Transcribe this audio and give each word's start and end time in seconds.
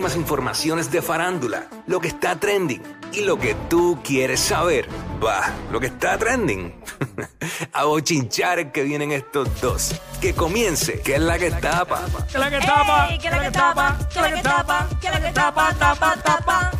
Más 0.00 0.14
informaciones 0.14 0.92
de 0.92 1.02
farándula, 1.02 1.66
lo 1.88 1.98
que 1.98 2.06
está 2.06 2.38
trending 2.38 2.80
y 3.12 3.22
lo 3.22 3.36
que 3.36 3.56
tú 3.68 3.98
quieres 4.04 4.38
saber. 4.38 4.88
Va, 5.20 5.52
lo 5.72 5.80
que 5.80 5.88
está 5.88 6.16
trending. 6.16 6.72
A 7.72 7.82
bochinchar 7.82 8.70
que 8.70 8.84
vienen 8.84 9.10
estos 9.10 9.60
dos. 9.60 10.00
Que 10.20 10.34
comience, 10.34 11.00
que 11.00 11.16
es 11.16 11.20
la 11.20 11.36
que 11.36 11.50
tapa. 11.50 12.04
Que 12.30 12.38
la 12.38 12.48
que 12.48 12.60
tapa, 12.60 13.08
que 13.20 13.28
la 13.28 13.42
que 13.42 13.50
tapa, 13.50 13.98
que 14.14 14.20
la 14.20 14.34
que 14.36 14.42
tapa, 14.42 14.88
que 15.00 15.10
la 15.10 15.20
que 15.20 15.32
tapa, 15.32 15.74
tapa, 15.74 16.16
tapa. 16.22 16.70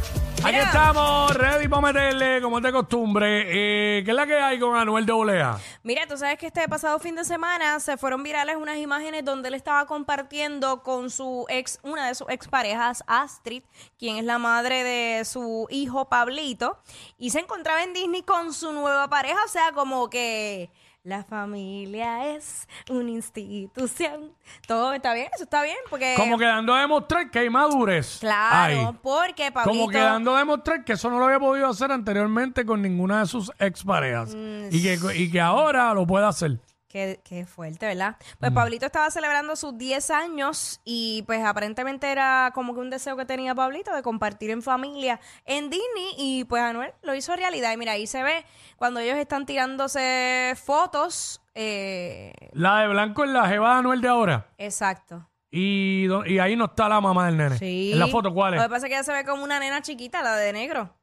Aquí 0.44 0.56
estamos, 0.56 1.34
ready 1.34 1.66
para 1.66 1.92
meterle, 1.92 2.40
como 2.40 2.58
es 2.58 2.64
de 2.64 2.72
costumbre. 2.72 3.98
Eh, 3.98 4.04
¿Qué 4.04 4.10
es 4.10 4.16
la 4.16 4.26
que 4.26 4.36
hay 4.38 4.58
con 4.58 4.76
Anuel 4.76 5.04
de 5.04 5.12
Olea? 5.12 5.58
Mira, 5.82 6.06
tú 6.06 6.16
sabes 6.16 6.38
que 6.38 6.46
este 6.46 6.66
pasado 6.68 6.98
fin 7.00 7.16
de 7.16 7.24
semana 7.24 7.80
se 7.80 7.96
fueron 7.96 8.22
virales 8.22 8.56
unas 8.56 8.78
imágenes 8.78 9.24
donde 9.24 9.48
él 9.48 9.54
estaba 9.54 9.86
compartiendo 9.86 10.82
con 10.82 11.10
su 11.10 11.44
ex, 11.48 11.80
una 11.82 12.06
de 12.06 12.14
sus 12.14 12.28
exparejas, 12.30 13.02
Astrid, 13.08 13.64
quien 13.98 14.16
es 14.16 14.24
la 14.24 14.38
madre 14.38 14.84
de 14.84 15.24
su 15.24 15.66
hijo 15.70 16.08
Pablito, 16.08 16.78
y 17.18 17.30
se 17.30 17.40
encontraba 17.40 17.82
en 17.82 17.92
Disney 17.92 18.22
con 18.22 18.52
su 18.52 18.72
nueva 18.72 19.08
pareja, 19.08 19.38
o 19.44 19.48
sea, 19.48 19.72
como 19.72 20.08
que 20.08 20.70
la 21.08 21.24
familia 21.24 22.34
es 22.36 22.68
una 22.90 23.10
institución. 23.10 24.30
Todo 24.66 24.92
está 24.92 25.14
bien, 25.14 25.28
eso 25.34 25.44
está 25.44 25.62
bien, 25.62 25.76
porque 25.88 26.14
Como 26.16 26.36
quedando 26.38 26.74
a 26.74 26.82
demostrar 26.82 27.30
que 27.30 27.38
hay 27.38 27.50
madurez. 27.50 28.18
claro, 28.20 28.88
ahí. 28.90 28.98
porque 29.02 29.50
Pablito 29.50 29.70
Como 29.78 29.90
quedando 29.90 30.36
a 30.36 30.40
demostrar 30.40 30.84
que 30.84 30.92
eso 30.92 31.08
no 31.10 31.18
lo 31.18 31.24
había 31.24 31.40
podido 31.40 31.66
hacer 31.68 31.90
anteriormente 31.90 32.66
con 32.66 32.82
ninguna 32.82 33.20
de 33.20 33.26
sus 33.26 33.50
exparejas. 33.58 34.34
Mm, 34.34 34.68
y, 34.70 34.82
que, 34.82 34.98
y 35.16 35.30
que 35.30 35.40
ahora 35.40 35.94
lo 35.94 36.06
puede 36.06 36.26
hacer. 36.26 36.58
Qué, 36.88 37.20
qué 37.22 37.44
fuerte, 37.44 37.84
¿verdad? 37.84 38.16
Pues 38.40 38.50
Pablito 38.50 38.86
estaba 38.86 39.10
celebrando 39.10 39.56
sus 39.56 39.76
10 39.76 40.10
años 40.10 40.80
y 40.86 41.22
pues 41.26 41.44
aparentemente 41.44 42.10
era 42.10 42.50
como 42.54 42.72
que 42.72 42.80
un 42.80 42.88
deseo 42.88 43.14
que 43.14 43.26
tenía 43.26 43.54
Pablito 43.54 43.94
de 43.94 44.02
compartir 44.02 44.48
en 44.50 44.62
familia 44.62 45.20
en 45.44 45.68
Disney 45.68 46.14
y 46.16 46.44
pues 46.44 46.62
Anuel 46.62 46.92
lo 47.02 47.14
hizo 47.14 47.36
realidad. 47.36 47.72
Y 47.74 47.76
mira, 47.76 47.92
ahí 47.92 48.06
se 48.06 48.22
ve 48.22 48.42
cuando 48.76 49.00
ellos 49.00 49.18
están 49.18 49.44
tirándose 49.44 50.54
fotos. 50.56 51.42
eh, 51.54 52.32
La 52.52 52.80
de 52.80 52.88
blanco 52.88 53.24
es 53.24 53.30
la 53.30 53.46
jeva 53.48 53.72
de 53.74 53.78
Anuel 53.80 54.00
de 54.00 54.08
ahora. 54.08 54.46
exacto. 54.56 55.28
Y, 55.50 56.06
y 56.26 56.38
ahí 56.40 56.56
no 56.56 56.66
está 56.66 56.90
la 56.90 57.00
mamá 57.00 57.24
del 57.26 57.38
nene. 57.38 57.56
Sí. 57.58 57.92
En 57.94 57.98
la 57.98 58.06
foto, 58.08 58.32
¿cuál 58.34 58.52
Lo 58.54 58.60
que 58.60 58.64
es? 58.66 58.70
pasa 58.70 58.86
es 58.86 58.90
que 58.90 58.94
ella 58.96 59.02
se 59.04 59.12
ve 59.14 59.24
como 59.24 59.42
una 59.44 59.58
nena 59.58 59.80
chiquita, 59.80 60.22
la 60.22 60.36
de 60.36 60.52
negro. 60.52 60.94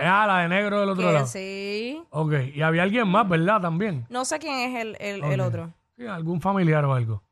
Ah, 0.00 0.26
la 0.26 0.38
de 0.40 0.48
negro 0.48 0.80
del 0.80 0.88
otro 0.90 1.06
Que 1.06 1.12
lado. 1.12 1.26
sí. 1.26 2.02
Ok. 2.10 2.32
Y 2.54 2.62
había 2.62 2.82
alguien 2.82 3.08
más, 3.08 3.28
¿verdad? 3.28 3.60
También. 3.60 4.04
No 4.10 4.24
sé 4.24 4.38
quién 4.38 4.58
es 4.74 4.80
el, 4.82 4.96
el- 5.00 5.24
el 5.24 5.40
Ok. 5.40 5.46
otro. 5.46 5.72
Sí, 5.96 6.06
algún 6.06 6.40
familiar 6.40 6.84
o 6.84 6.92
algo. 6.94 7.22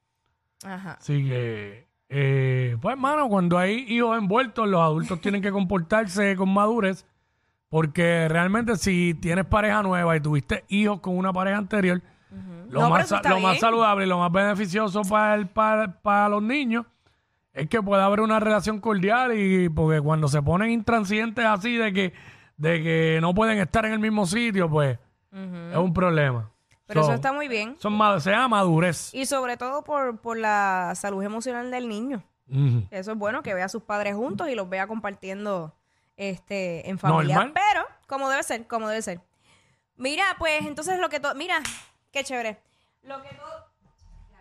Ajá. 0.64 0.92
Así 0.98 1.24
que, 1.28 1.86
eh, 2.08 2.76
pues, 2.80 2.92
hermano, 2.94 3.28
cuando 3.28 3.58
hay 3.58 3.84
hijos 3.88 4.16
envueltos, 4.16 4.66
los 4.66 4.80
adultos 4.80 5.20
tienen 5.20 5.42
que 5.42 5.50
comportarse 5.52 6.34
con 6.36 6.52
madurez, 6.52 7.04
porque 7.68 8.28
realmente 8.28 8.76
si 8.76 9.14
tienes 9.14 9.44
pareja 9.44 9.82
nueva 9.82 10.16
y 10.16 10.20
tuviste 10.20 10.64
hijos 10.68 11.00
con 11.00 11.18
una 11.18 11.32
pareja 11.32 11.58
anterior, 11.58 12.00
lo, 12.70 12.80
No, 12.80 12.86
pero 12.86 12.88
más, 12.90 13.00
eso 13.04 13.08
sa- 13.10 13.16
está 13.16 13.28
lo 13.30 13.40
más 13.40 13.52
bien. 13.52 13.60
saludable 13.60 14.04
y 14.06 14.08
lo 14.08 14.18
más 14.18 14.32
beneficioso 14.32 15.02
para, 15.02 15.34
el- 15.34 15.46
para, 15.48 16.00
para 16.00 16.28
los 16.30 16.42
niños 16.42 16.86
es 17.52 17.68
que 17.68 17.80
pueda 17.82 18.06
haber 18.06 18.20
una 18.20 18.40
relación 18.40 18.80
cordial 18.80 19.38
y 19.38 19.68
porque 19.68 20.00
cuando 20.00 20.26
se 20.28 20.40
ponen 20.42 20.70
intransigentes 20.70 21.44
así 21.44 21.76
de 21.76 21.92
que, 21.92 22.12
de 22.56 22.82
que 22.82 23.18
no 23.20 23.34
pueden 23.34 23.58
estar 23.58 23.84
en 23.86 23.92
el 23.92 23.98
mismo 23.98 24.26
sitio, 24.26 24.68
pues 24.70 24.98
es 25.32 25.76
un 25.76 25.92
problema. 25.92 26.50
Pero 26.86 27.00
So, 27.02 27.08
eso 27.08 27.14
está 27.14 27.32
muy 27.32 27.48
bien. 27.48 27.76
son 27.80 27.94
ma- 27.94 28.20
se 28.20 28.30
llama 28.30 28.48
madurez. 28.58 29.12
Y 29.14 29.26
sobre 29.26 29.56
todo 29.56 29.82
por, 29.82 30.18
por 30.20 30.36
la 30.36 30.92
salud 30.94 31.22
emocional 31.22 31.70
del 31.70 31.88
niño. 31.88 32.22
Ujú. 32.48 32.86
Eso 32.90 33.12
es 33.12 33.18
bueno 33.18 33.42
que 33.42 33.54
vea 33.54 33.64
a 33.64 33.68
sus 33.70 33.82
padres 33.82 34.14
juntos 34.14 34.48
y 34.50 34.54
los 34.54 34.68
vea 34.68 34.86
compartiendo 34.86 35.74
este 36.16 36.88
en 36.88 36.98
familia. 36.98 37.36
Normal. 37.36 37.52
Pero, 37.54 37.86
como 38.06 38.28
debe 38.28 38.42
ser, 38.42 38.66
como 38.66 38.88
debe 38.88 39.00
ser. 39.02 39.20
Mira, 39.96 40.24
pues 40.38 40.66
entonces 40.66 40.98
lo 41.00 41.08
que 41.08 41.20
todo. 41.20 41.34
Mira, 41.34 41.60
qué 42.12 42.22
chévere. 42.22 42.58
Lo 43.02 43.22
que 43.22 43.28
todo. 43.34 43.64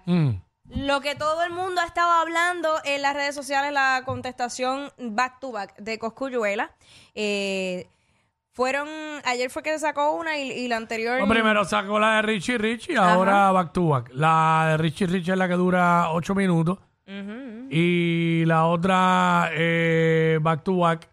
Mm. 0.05 0.41
Lo 0.85 1.01
que 1.01 1.15
todo 1.15 1.43
el 1.43 1.51
mundo 1.51 1.81
ha 1.81 1.85
estado 1.85 2.11
hablando 2.11 2.69
en 2.83 3.01
las 3.01 3.13
redes 3.13 3.35
sociales, 3.35 3.71
la 3.71 4.01
contestación 4.05 4.91
back 4.97 5.39
to 5.39 5.51
back 5.51 5.75
de 5.77 5.97
Coscuyuela. 5.99 6.71
Eh, 7.15 7.87
fueron. 8.53 8.87
Ayer 9.25 9.49
fue 9.49 9.61
que 9.63 9.71
se 9.71 9.79
sacó 9.79 10.13
una 10.13 10.37
y, 10.37 10.51
y 10.51 10.67
la 10.67 10.77
anterior. 10.77 11.19
No, 11.19 11.27
primero 11.27 11.65
sacó 11.65 11.99
la 11.99 12.17
de 12.17 12.21
Richie 12.21 12.57
Rich 12.57 12.89
y 12.91 12.95
ahora 12.95 13.51
back 13.51 13.73
to 13.73 13.87
back. 13.87 14.11
La 14.13 14.67
de 14.69 14.77
Richie 14.77 15.07
Rich 15.07 15.29
es 15.29 15.37
la 15.37 15.47
que 15.47 15.55
dura 15.55 16.11
8 16.11 16.35
minutos. 16.35 16.79
Y 17.69 18.45
la 18.45 18.65
otra 18.65 19.49
eh, 19.51 20.39
back 20.41 20.63
to 20.63 20.77
back, 20.77 21.09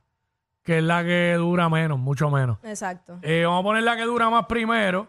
que 0.62 0.78
es 0.78 0.84
la 0.84 1.02
que 1.02 1.34
dura 1.36 1.68
menos, 1.68 1.98
mucho 1.98 2.30
menos. 2.30 2.58
Exacto. 2.62 3.18
Eh, 3.22 3.44
vamos 3.44 3.60
a 3.60 3.64
poner 3.64 3.82
la 3.82 3.96
que 3.96 4.02
dura 4.02 4.30
más 4.30 4.46
primero. 4.46 5.08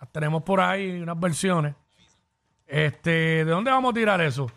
Las 0.00 0.10
tenemos 0.10 0.42
por 0.42 0.60
ahí, 0.60 1.00
unas 1.00 1.18
versiones. 1.18 1.74
Este, 2.66 3.10
¿de 3.10 3.44
dónde 3.44 3.70
vamos 3.70 3.90
a 3.90 3.94
tirar 3.94 4.20
eso? 4.20 4.50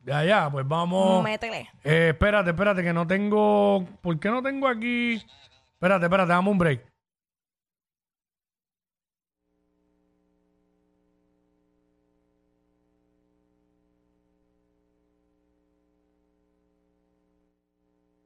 De 0.00 0.12
allá, 0.12 0.48
pues 0.50 0.66
vamos. 0.66 1.22
Métele. 1.22 1.68
Eh, 1.82 2.08
espérate, 2.10 2.50
espérate, 2.50 2.82
que 2.82 2.92
no 2.92 3.06
tengo. 3.06 3.84
¿Por 4.00 4.18
qué 4.18 4.30
no 4.30 4.42
tengo 4.42 4.68
aquí? 4.68 5.20
Espérate, 5.76 6.06
espérate, 6.06 6.28
dame 6.32 6.50
un 6.50 6.58
break. 6.58 6.80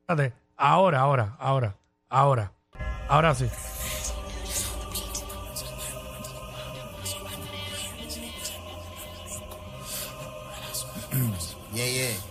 Espérate, 0.09 0.35
ahora, 0.57 1.01
ahora, 1.01 1.37
ahora, 1.41 1.77
ahora, 2.09 2.53
ahora 3.09 3.35
sí. 3.35 3.49
Yeah, 11.73 11.87
yeah. 11.87 12.30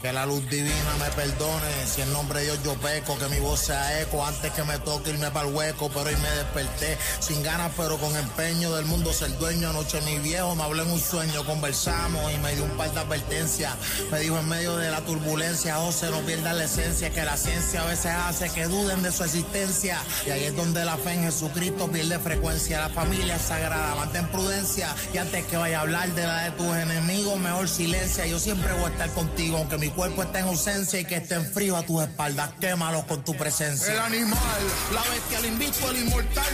Que 0.00 0.12
la 0.12 0.24
luz 0.26 0.48
divina 0.48 0.94
me 1.00 1.10
perdone. 1.10 1.86
Si 1.86 2.02
en 2.02 2.12
nombre 2.12 2.38
de 2.38 2.44
Dios 2.46 2.58
yo 2.62 2.74
peco, 2.74 3.18
que 3.18 3.26
mi 3.28 3.40
voz 3.40 3.60
sea 3.60 4.00
eco. 4.00 4.24
Antes 4.24 4.52
que 4.52 4.62
me 4.62 4.78
toque 4.78 5.10
irme 5.10 5.28
para 5.32 5.48
el 5.48 5.54
hueco, 5.54 5.88
pero 5.88 6.04
hoy 6.08 6.16
me 6.16 6.30
desperté. 6.30 6.96
Sin 7.18 7.42
ganas, 7.42 7.72
pero 7.76 7.98
con 7.98 8.14
empeño 8.16 8.72
del 8.76 8.84
mundo 8.84 9.12
ser 9.12 9.36
dueño. 9.38 9.70
Anoche 9.70 10.00
mi 10.02 10.18
viejo 10.18 10.54
me 10.54 10.62
habló 10.62 10.84
en 10.84 10.92
un 10.92 11.00
sueño. 11.00 11.44
Conversamos 11.44 12.32
y 12.32 12.38
me 12.38 12.54
dio 12.54 12.64
un 12.64 12.76
par 12.76 12.92
de 12.92 13.00
advertencias. 13.00 13.74
Me 14.12 14.20
dijo 14.20 14.38
en 14.38 14.48
medio 14.48 14.76
de 14.76 14.88
la 14.88 15.00
turbulencia, 15.00 15.74
José, 15.76 16.10
no 16.10 16.20
pierdas 16.20 16.56
la 16.56 16.64
esencia. 16.64 17.10
Que 17.10 17.24
la 17.24 17.36
ciencia 17.36 17.82
a 17.82 17.86
veces 17.86 18.12
hace 18.12 18.50
que 18.50 18.66
duden 18.66 19.02
de 19.02 19.10
su 19.10 19.24
existencia. 19.24 20.00
Y 20.26 20.30
ahí 20.30 20.44
es 20.44 20.54
donde 20.54 20.84
la 20.84 20.96
fe 20.96 21.14
en 21.14 21.24
Jesucristo 21.24 21.90
pierde 21.90 22.20
frecuencia. 22.20 22.78
La 22.78 22.88
familia 22.88 23.36
sagrada, 23.40 23.96
mantén 23.96 24.28
prudencia. 24.28 24.94
Y 25.12 25.18
antes 25.18 25.44
que 25.46 25.56
vaya 25.56 25.78
a 25.78 25.82
hablar 25.82 26.08
de 26.14 26.24
la 26.24 26.44
de 26.44 26.50
tus 26.52 26.76
enemigos, 26.76 27.36
mejor 27.40 27.68
silencia. 27.68 28.26
Yo 28.26 28.38
siempre 28.38 28.72
voy 28.74 28.84
a 28.84 28.88
estar 28.88 29.10
contigo, 29.10 29.56
aunque 29.56 29.76
mi 29.76 29.87
cuerpo 29.90 30.22
esté 30.22 30.38
en 30.38 30.46
ausencia 30.46 31.00
y 31.00 31.04
que 31.04 31.16
esté 31.16 31.34
en 31.34 31.46
frío 31.46 31.76
a 31.76 31.82
tus 31.82 32.02
espaldas. 32.02 32.50
Quémalos 32.60 33.04
con 33.04 33.24
tu 33.24 33.34
presencia. 33.36 33.92
El 33.92 33.98
animal, 33.98 34.60
la 34.92 35.02
bestia, 35.02 35.38
el 35.38 35.46
invicto, 35.46 35.90
el 35.90 35.98
inmortal. 35.98 36.44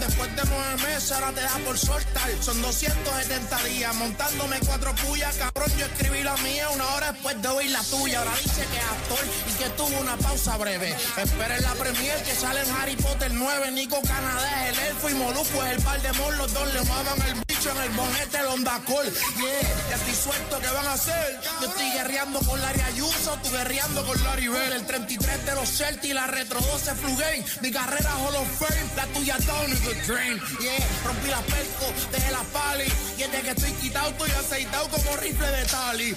Después 0.00 0.36
de 0.36 0.42
nueve 0.44 0.82
meses, 0.82 1.12
ahora 1.12 1.32
te 1.32 1.40
da 1.40 1.58
por 1.64 1.78
soltar. 1.78 2.30
Son 2.40 2.60
270 2.62 3.64
días 3.64 3.94
montándome 3.94 4.58
cuatro 4.66 4.94
pullas. 5.06 5.36
Cabrón, 5.36 5.70
yo 5.78 5.86
escribí 5.86 6.22
la 6.22 6.36
mía 6.38 6.68
una 6.70 6.86
hora 6.94 7.12
después 7.12 7.40
de 7.40 7.48
oír 7.48 7.70
la 7.70 7.82
tuya. 7.84 8.18
Ahora 8.18 8.32
dice 8.42 8.64
que 8.66 8.78
es 8.78 8.84
actor 8.84 9.24
y 9.48 9.52
que 9.62 9.70
tuvo 9.70 10.00
una 10.00 10.16
pausa 10.16 10.56
breve. 10.56 10.94
Esperen 11.16 11.62
la 11.62 11.72
premier 11.74 12.22
que 12.22 12.34
sale 12.34 12.60
en 12.62 12.70
Harry 12.70 12.96
Potter 12.96 13.32
9. 13.32 13.72
Nico 13.72 14.00
Canadá 14.02 14.68
es 14.68 14.78
el 14.78 14.84
elfo 14.86 15.10
y 15.10 15.14
Moluco 15.14 15.64
es 15.64 15.76
el 15.76 15.82
par 15.82 16.00
de 16.00 16.12
mol. 16.12 16.36
Los 16.38 16.52
dos 16.52 16.74
le 16.74 16.82
maman 16.84 17.22
el 17.28 17.43
en 17.70 17.76
el 17.78 17.90
bonete, 17.90 18.38
el 18.38 18.46
Honda 18.46 18.80
Col. 18.84 19.04
Yeah, 19.04 19.88
ya 19.88 19.96
estoy 19.96 20.14
suelto, 20.14 20.60
¿qué 20.60 20.68
van 20.68 20.86
a 20.86 20.92
hacer? 20.92 21.40
Yo 21.60 21.68
estoy 21.68 21.90
guerreando 21.92 22.40
con 22.40 22.60
Larry 22.60 22.80
Ayuso, 22.82 23.38
tú 23.42 23.50
guerreando 23.50 24.04
con 24.04 24.22
Larry 24.22 24.48
Bell. 24.48 24.72
El 24.72 24.86
33 24.86 25.46
de 25.46 25.54
los 25.54 25.68
Celtics, 25.68 26.14
la 26.14 26.26
Retro 26.26 26.60
12 26.60 26.94
Flu 26.96 27.16
Game. 27.16 27.44
Mi 27.62 27.70
carrera 27.70 28.12
Hall 28.16 28.36
of 28.36 28.48
Fame, 28.58 28.90
la 28.96 29.06
tuya 29.06 29.38
down 29.38 29.70
in 29.70 29.80
the 29.80 29.94
drain. 30.06 30.40
Yeah, 30.60 30.86
rompí 31.04 31.28
la 31.28 31.40
pelco, 31.40 31.86
dejé 32.12 32.32
la 32.32 32.42
pali. 32.52 32.84
Y 33.16 33.22
desde 33.22 33.40
que 33.42 33.50
estoy 33.50 33.72
quitado, 33.72 34.08
estoy 34.10 34.30
aceitado 34.32 34.88
como 34.88 35.16
rifle 35.16 35.48
de 35.48 35.64
tali. 35.64 36.16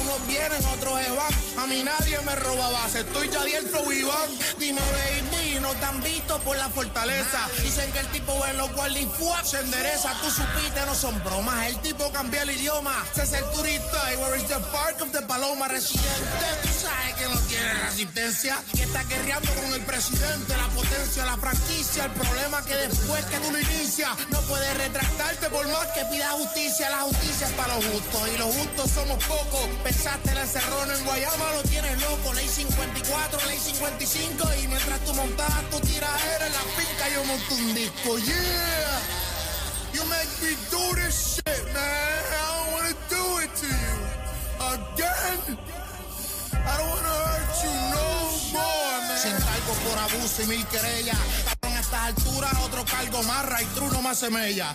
Unos 0.00 0.26
vienen, 0.26 0.64
otros 0.64 1.00
se 1.02 1.10
van. 1.10 1.64
A 1.64 1.66
mí 1.66 1.82
nadie 1.82 2.18
me 2.24 2.34
roba 2.36 2.70
base, 2.70 3.00
estoy 3.00 3.28
ya 3.28 3.42
el 3.42 3.66
flow 3.68 3.92
Iván. 3.92 4.30
Dime, 4.58 4.80
baby, 4.80 5.47
no 5.60 5.72
te 5.74 5.84
han 5.84 6.02
visto 6.02 6.38
por 6.40 6.56
la 6.56 6.68
fortaleza. 6.68 7.48
Dicen 7.62 7.90
que 7.92 8.00
el 8.00 8.06
tipo 8.08 8.46
en 8.46 8.56
los 8.56 8.70
fuá 9.18 9.44
se 9.44 9.60
endereza. 9.60 10.12
Tú 10.22 10.30
supiste, 10.30 10.84
no 10.86 10.94
son 10.94 11.22
bromas. 11.24 11.66
El 11.66 11.78
tipo 11.80 12.10
cambia 12.12 12.42
el 12.42 12.50
idioma. 12.50 13.04
Se 13.14 13.22
hace 13.22 13.38
el 13.38 13.44
turista. 13.50 14.12
Y 14.12 14.16
where 14.16 14.36
is 14.36 14.46
the 14.46 14.60
park 14.72 15.00
of 15.00 15.10
the 15.12 15.22
paloma 15.22 15.68
residente? 15.68 16.08
Tú 16.62 16.68
sabes 16.68 17.14
que 17.16 17.28
no 17.28 17.40
tiene 17.42 17.74
resistencia. 17.74 18.62
Que 18.74 18.82
está 18.82 19.02
guerreando 19.04 19.52
con 19.54 19.72
el 19.72 19.80
presidente, 19.82 20.56
la 20.56 20.68
potencia, 20.68 21.24
la 21.24 21.36
franquicia. 21.36 22.04
El 22.04 22.12
problema 22.12 22.64
que 22.64 22.74
después 22.74 23.24
que 23.26 23.38
tú 23.38 23.50
lo 23.50 23.60
inicias, 23.60 24.10
no 24.30 24.40
puedes 24.42 24.76
retractarte 24.76 25.50
por 25.50 25.66
más 25.68 25.86
que 25.88 26.04
pida 26.06 26.30
justicia. 26.30 26.90
La 26.90 27.02
justicia 27.02 27.46
es 27.46 27.52
para 27.54 27.74
los 27.74 27.84
justos 27.84 28.28
y 28.34 28.38
los 28.38 28.54
justos 28.54 28.90
somos 28.90 29.24
pocos. 29.24 29.68
Pensaste 29.82 30.34
la 30.34 30.42
encerrona 30.42 30.94
en 30.94 31.04
Guayama, 31.04 31.52
lo 31.54 31.62
tienes 31.62 32.00
loco. 32.00 32.34
Ley 32.34 32.48
54, 32.48 33.46
ley 33.46 33.58
55. 33.58 34.48
Y 34.62 34.68
mientras 34.68 35.00
tú 35.00 35.14
montabas 35.48 35.70
tu 35.70 35.80
tiradera 35.80 36.46
en 36.46 36.52
la 36.52 36.64
finca, 36.76 37.08
yo 37.14 37.24
monto 37.24 37.54
un 37.54 37.74
disco. 37.74 38.18
Yeah. 38.18 39.00
You 39.94 40.04
make 40.04 40.28
me 40.42 40.56
do 40.70 40.94
this 40.96 41.36
shit, 41.36 41.64
man. 41.72 42.24
I 42.32 42.54
don't 42.54 42.72
wanna 42.72 42.94
do 43.08 43.38
it 43.44 43.54
to 43.56 43.66
you. 43.66 43.96
Again. 44.74 45.58
I 46.52 46.76
don't 46.76 46.88
wanna 46.88 47.16
hurt 47.28 47.64
you 47.64 47.74
no 47.94 48.08
more, 48.52 49.00
man. 49.08 49.18
Sin 49.18 49.32
cargo 49.32 49.72
por 49.84 49.98
abuso 49.98 50.42
y 50.42 50.46
mil 50.46 50.66
querellas. 50.66 51.18
Cabrón, 51.44 51.76
a 51.76 51.80
estas 51.80 52.00
alturas, 52.00 52.52
otro 52.64 52.84
cargo 52.84 53.22
más, 53.24 53.46
True 53.74 53.90
no 53.92 54.02
más 54.02 54.18
semella. 54.18 54.74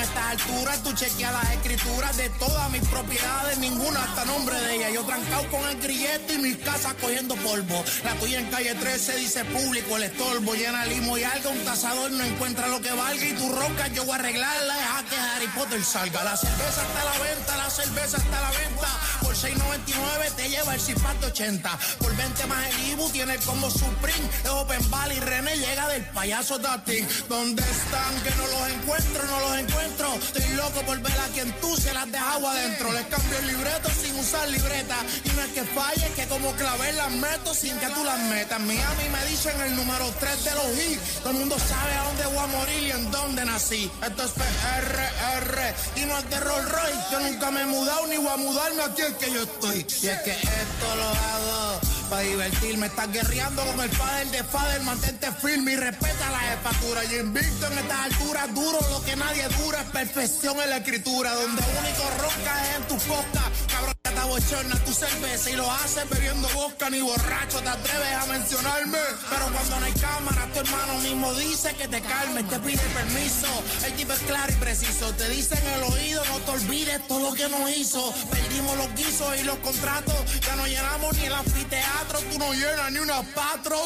A 0.00 0.02
estas 0.02 0.24
alturas, 0.24 0.82
tú 0.82 0.94
chequeas 0.94 1.30
las 1.30 1.52
escrituras 1.52 2.16
de 2.16 2.30
todas 2.30 2.70
mis 2.70 2.80
propiedades, 2.88 3.58
ninguna 3.58 4.02
hasta 4.02 4.24
nombre 4.24 4.58
de 4.58 4.76
ella. 4.76 4.88
Yo 4.88 5.02
trancado 5.04 5.46
con 5.50 5.68
el 5.68 5.78
grillete 5.78 6.34
y 6.36 6.38
mis 6.38 6.56
casas 6.56 6.94
cogiendo 6.94 7.34
polvo. 7.36 7.84
La 8.02 8.14
tuya 8.14 8.38
en 8.38 8.46
calle 8.46 8.74
13 8.74 9.16
dice 9.16 9.44
público, 9.44 9.98
el 9.98 10.04
estorbo, 10.04 10.54
llena 10.54 10.86
limo 10.86 11.18
y 11.18 11.24
algo. 11.24 11.50
Un 11.50 11.62
tasador 11.66 12.10
no 12.12 12.24
encuentra 12.24 12.68
lo 12.68 12.80
que 12.80 12.90
valga 12.92 13.26
y 13.26 13.34
tu 13.34 13.46
roca 13.50 13.88
yo 13.88 14.06
voy 14.06 14.12
a 14.12 14.20
arreglarla. 14.20 14.74
Deja 14.74 15.04
que 15.04 15.16
Harry 15.16 15.48
Potter 15.48 15.84
salga. 15.84 16.24
La 16.24 16.34
cerveza 16.34 16.82
está 16.82 17.02
a 17.02 17.04
la 17.04 17.18
venta, 17.18 17.56
la 17.58 17.70
cerveza 17.70 18.16
está 18.16 18.38
a 18.38 18.40
la 18.40 18.50
venta. 18.52 18.88
Por 19.30 19.36
6.99 19.36 20.34
te 20.34 20.48
lleva 20.48 20.74
el 20.74 20.80
cipato 20.80 21.28
80. 21.28 21.78
Por 22.00 22.16
20 22.16 22.46
más 22.46 22.66
el 22.66 22.88
Ibu 22.88 23.08
tiene 23.10 23.34
el 23.34 23.40
combo 23.40 23.70
Supreme. 23.70 24.28
Es 24.42 24.50
Open 24.50 24.90
Valley, 24.90 25.20
René 25.20 25.56
llega 25.56 25.86
del 25.86 26.04
payaso 26.06 26.58
Tati. 26.58 27.06
¿Dónde 27.28 27.62
están? 27.62 28.22
Que 28.24 28.30
no 28.34 28.46
los 28.48 28.70
encuentro, 28.70 29.24
no 29.26 29.40
los 29.40 29.56
encuentro. 29.56 30.14
Estoy 30.14 30.56
loco 30.56 30.80
por 30.82 30.98
ver 30.98 31.20
a 31.20 31.28
quien 31.28 31.52
tú 31.60 31.76
se 31.76 31.94
las 31.94 32.10
dejas 32.10 32.42
adentro. 32.42 32.92
Les 32.92 33.06
cambio 33.06 33.38
el 33.38 33.46
libreto 33.46 33.88
sin 34.02 34.18
usar 34.18 34.48
libreta. 34.48 34.96
Y 35.22 35.28
no 35.28 35.42
es 35.42 35.52
que 35.52 35.62
falle, 35.62 36.10
que 36.16 36.26
como 36.26 36.50
clavé 36.54 36.92
las 36.94 37.12
meto 37.12 37.54
sin 37.54 37.78
que 37.78 37.86
tú 37.86 38.02
las 38.02 38.18
metas. 38.18 38.58
Miami 38.58 39.08
me 39.10 39.24
dicen 39.26 39.60
el 39.60 39.76
número 39.76 40.12
3 40.18 40.44
de 40.44 40.54
los 40.56 40.66
hits. 40.76 41.20
Todo 41.20 41.30
el 41.30 41.36
mundo 41.36 41.56
sabe 41.56 41.94
a 41.94 42.02
dónde 42.02 42.26
voy 42.26 42.38
a 42.38 42.46
morir 42.48 42.82
y 42.82 42.90
en 42.90 43.08
dónde 43.12 43.44
nací. 43.44 43.88
Esto 44.04 44.24
es 44.24 44.32
PRR 44.32 45.74
y 45.94 46.04
no 46.06 46.18
es 46.18 46.30
de 46.30 46.40
Roll 46.40 46.68
Royce. 46.68 47.04
Yo 47.12 47.20
nunca 47.20 47.52
me 47.52 47.60
he 47.60 47.66
mudado 47.66 48.08
ni 48.08 48.16
voy 48.16 48.26
a 48.26 48.36
mudarme 48.36 48.82
aquí 48.82 49.02
que 49.20 49.32
yo 49.32 49.42
estoy. 49.42 49.86
Y 50.02 50.06
es 50.08 50.18
que 50.22 50.32
esto 50.32 50.96
lo 50.96 51.08
hago 51.08 51.80
para 52.08 52.22
divertirme. 52.22 52.86
Estás 52.86 53.12
guerreando 53.12 53.64
con 53.64 53.80
el 53.80 53.90
padre 53.90 54.24
de 54.30 54.44
Fader, 54.44 54.80
mantente 54.82 55.30
firme 55.32 55.72
y 55.72 55.76
respeta 55.76 56.30
la 56.30 56.38
jefatura. 56.38 57.04
Y 57.04 57.16
invicto 57.16 57.66
en 57.66 57.78
estas 57.78 57.98
alturas, 57.98 58.54
duro 58.54 58.78
lo 58.90 59.02
que 59.04 59.16
nadie 59.16 59.46
dura, 59.62 59.80
es 59.82 59.90
perfección 59.90 60.58
en 60.60 60.70
la 60.70 60.76
escritura. 60.78 61.34
Donde 61.34 61.62
único 61.62 62.10
ronca 62.18 62.70
es 62.70 62.76
en 62.76 62.82
tu 62.88 62.98
foca. 62.98 63.42
Cabrón, 63.68 63.89
ya 64.10 64.22
te 64.22 64.28
bochorna 64.28 64.76
tu 64.84 64.92
cerveza 64.92 65.50
y 65.50 65.56
lo 65.56 65.70
haces 65.70 66.08
bebiendo 66.08 66.48
vodka 66.50 66.90
ni 66.90 67.00
borracho. 67.00 67.60
Te 67.60 67.68
atreves 67.68 68.14
a 68.14 68.26
mencionarme. 68.26 68.98
Pero 69.28 69.52
cuando 69.52 69.80
no 69.80 69.86
hay 69.86 69.92
cámara, 69.92 70.48
tu 70.52 70.60
hermano 70.60 70.94
mismo 71.00 71.32
dice 71.34 71.74
que 71.74 71.88
te 71.88 72.00
calmes, 72.00 72.48
te 72.48 72.58
pide 72.60 72.82
permiso. 72.94 73.48
El 73.84 73.92
tipo 73.94 74.12
es 74.12 74.18
claro 74.20 74.52
y 74.52 74.56
preciso. 74.56 75.12
Te 75.14 75.28
dice 75.28 75.58
en 75.58 75.66
el 75.74 75.92
oído, 75.92 76.22
no 76.26 76.38
te 76.38 76.50
olvides 76.50 77.06
todo 77.06 77.30
lo 77.30 77.34
que 77.34 77.48
nos 77.48 77.70
hizo. 77.76 78.12
Perdimos 78.30 78.76
los 78.76 78.94
guisos 78.94 79.40
y 79.40 79.44
los 79.44 79.56
contratos. 79.58 80.40
Ya 80.40 80.56
no 80.56 80.66
llenamos 80.66 81.16
ni 81.16 81.26
el 81.26 81.34
anfiteatro. 81.34 82.20
Tú 82.30 82.38
no 82.38 82.52
llenas 82.52 82.92
ni 82.92 82.98
una 82.98 83.22
patro. 83.34 83.76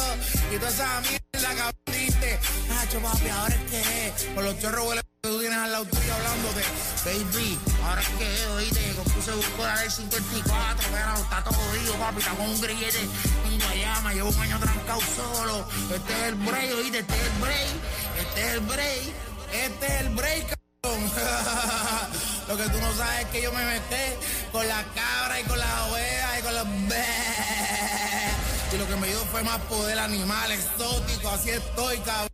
y 0.52 0.56
toda 0.56 0.70
esa 0.70 1.00
mierda 1.00 1.54
que 1.54 1.60
aprendiste. 1.60 2.38
Nacho, 2.68 3.00
papi, 3.00 3.28
ahora 3.28 3.54
es 3.54 3.70
que 3.70 4.06
es. 4.06 4.24
Con 4.34 4.44
los 4.44 4.58
chorros 4.60 4.86
huele 4.86 5.02
que 5.02 5.28
tú 5.28 5.40
tienes 5.40 5.58
al 5.58 5.72
lado 5.72 5.84
tuyo 5.86 6.14
hablando 6.14 6.52
de 6.52 6.62
baby, 7.04 7.58
ahora 7.84 8.00
es 8.02 8.08
que 8.08 8.34
es, 8.34 8.46
oíste, 8.46 8.94
compuse 8.96 9.32
busco 9.32 9.62
la 9.62 9.80
del 9.80 9.90
54, 9.90 10.88
mira, 10.90 11.14
está 11.14 11.44
todo 11.44 11.54
jodido, 11.54 11.94
papi, 11.94 12.18
está 12.18 12.30
con 12.32 12.46
un 12.46 12.60
grillete 12.60 12.98
en 12.98 13.60
Guayama, 13.60 14.12
llevo 14.14 14.30
un 14.30 14.40
año 14.40 14.58
trancado 14.58 15.00
solo. 15.16 15.68
Este 15.94 16.12
es 16.12 16.22
el 16.28 16.34
break, 16.34 16.74
oíste, 16.76 16.98
este 16.98 17.14
es 17.14 17.22
el 17.22 17.40
break, 17.40 17.68
este 18.20 18.40
es 18.40 18.52
el 18.52 18.60
break, 18.60 19.02
este 19.52 19.86
es 19.86 20.00
el 20.00 20.08
break, 20.10 20.58
cabrón. 20.82 21.12
Lo 22.48 22.56
que 22.56 22.64
tú 22.64 22.78
no 22.80 22.92
sabes 22.94 23.20
es 23.20 23.26
que 23.26 23.42
yo 23.42 23.52
me 23.52 23.64
metí 23.64 24.04
con 24.50 24.66
la 24.66 24.84
cabra 24.94 25.40
y 25.40 25.44
con 25.44 25.58
la 25.58 25.84
oveja 25.86 26.38
y 26.38 26.42
con 26.42 26.54
los... 26.54 26.66
Y 28.72 28.78
lo 28.78 28.86
que 28.86 28.96
me 28.96 29.06
dio 29.06 29.18
fue 29.26 29.42
más 29.42 29.58
poder 29.62 29.98
animal, 29.98 30.50
exótico, 30.50 31.28
así 31.28 31.50
estoy, 31.50 31.98
cabrón. 31.98 32.28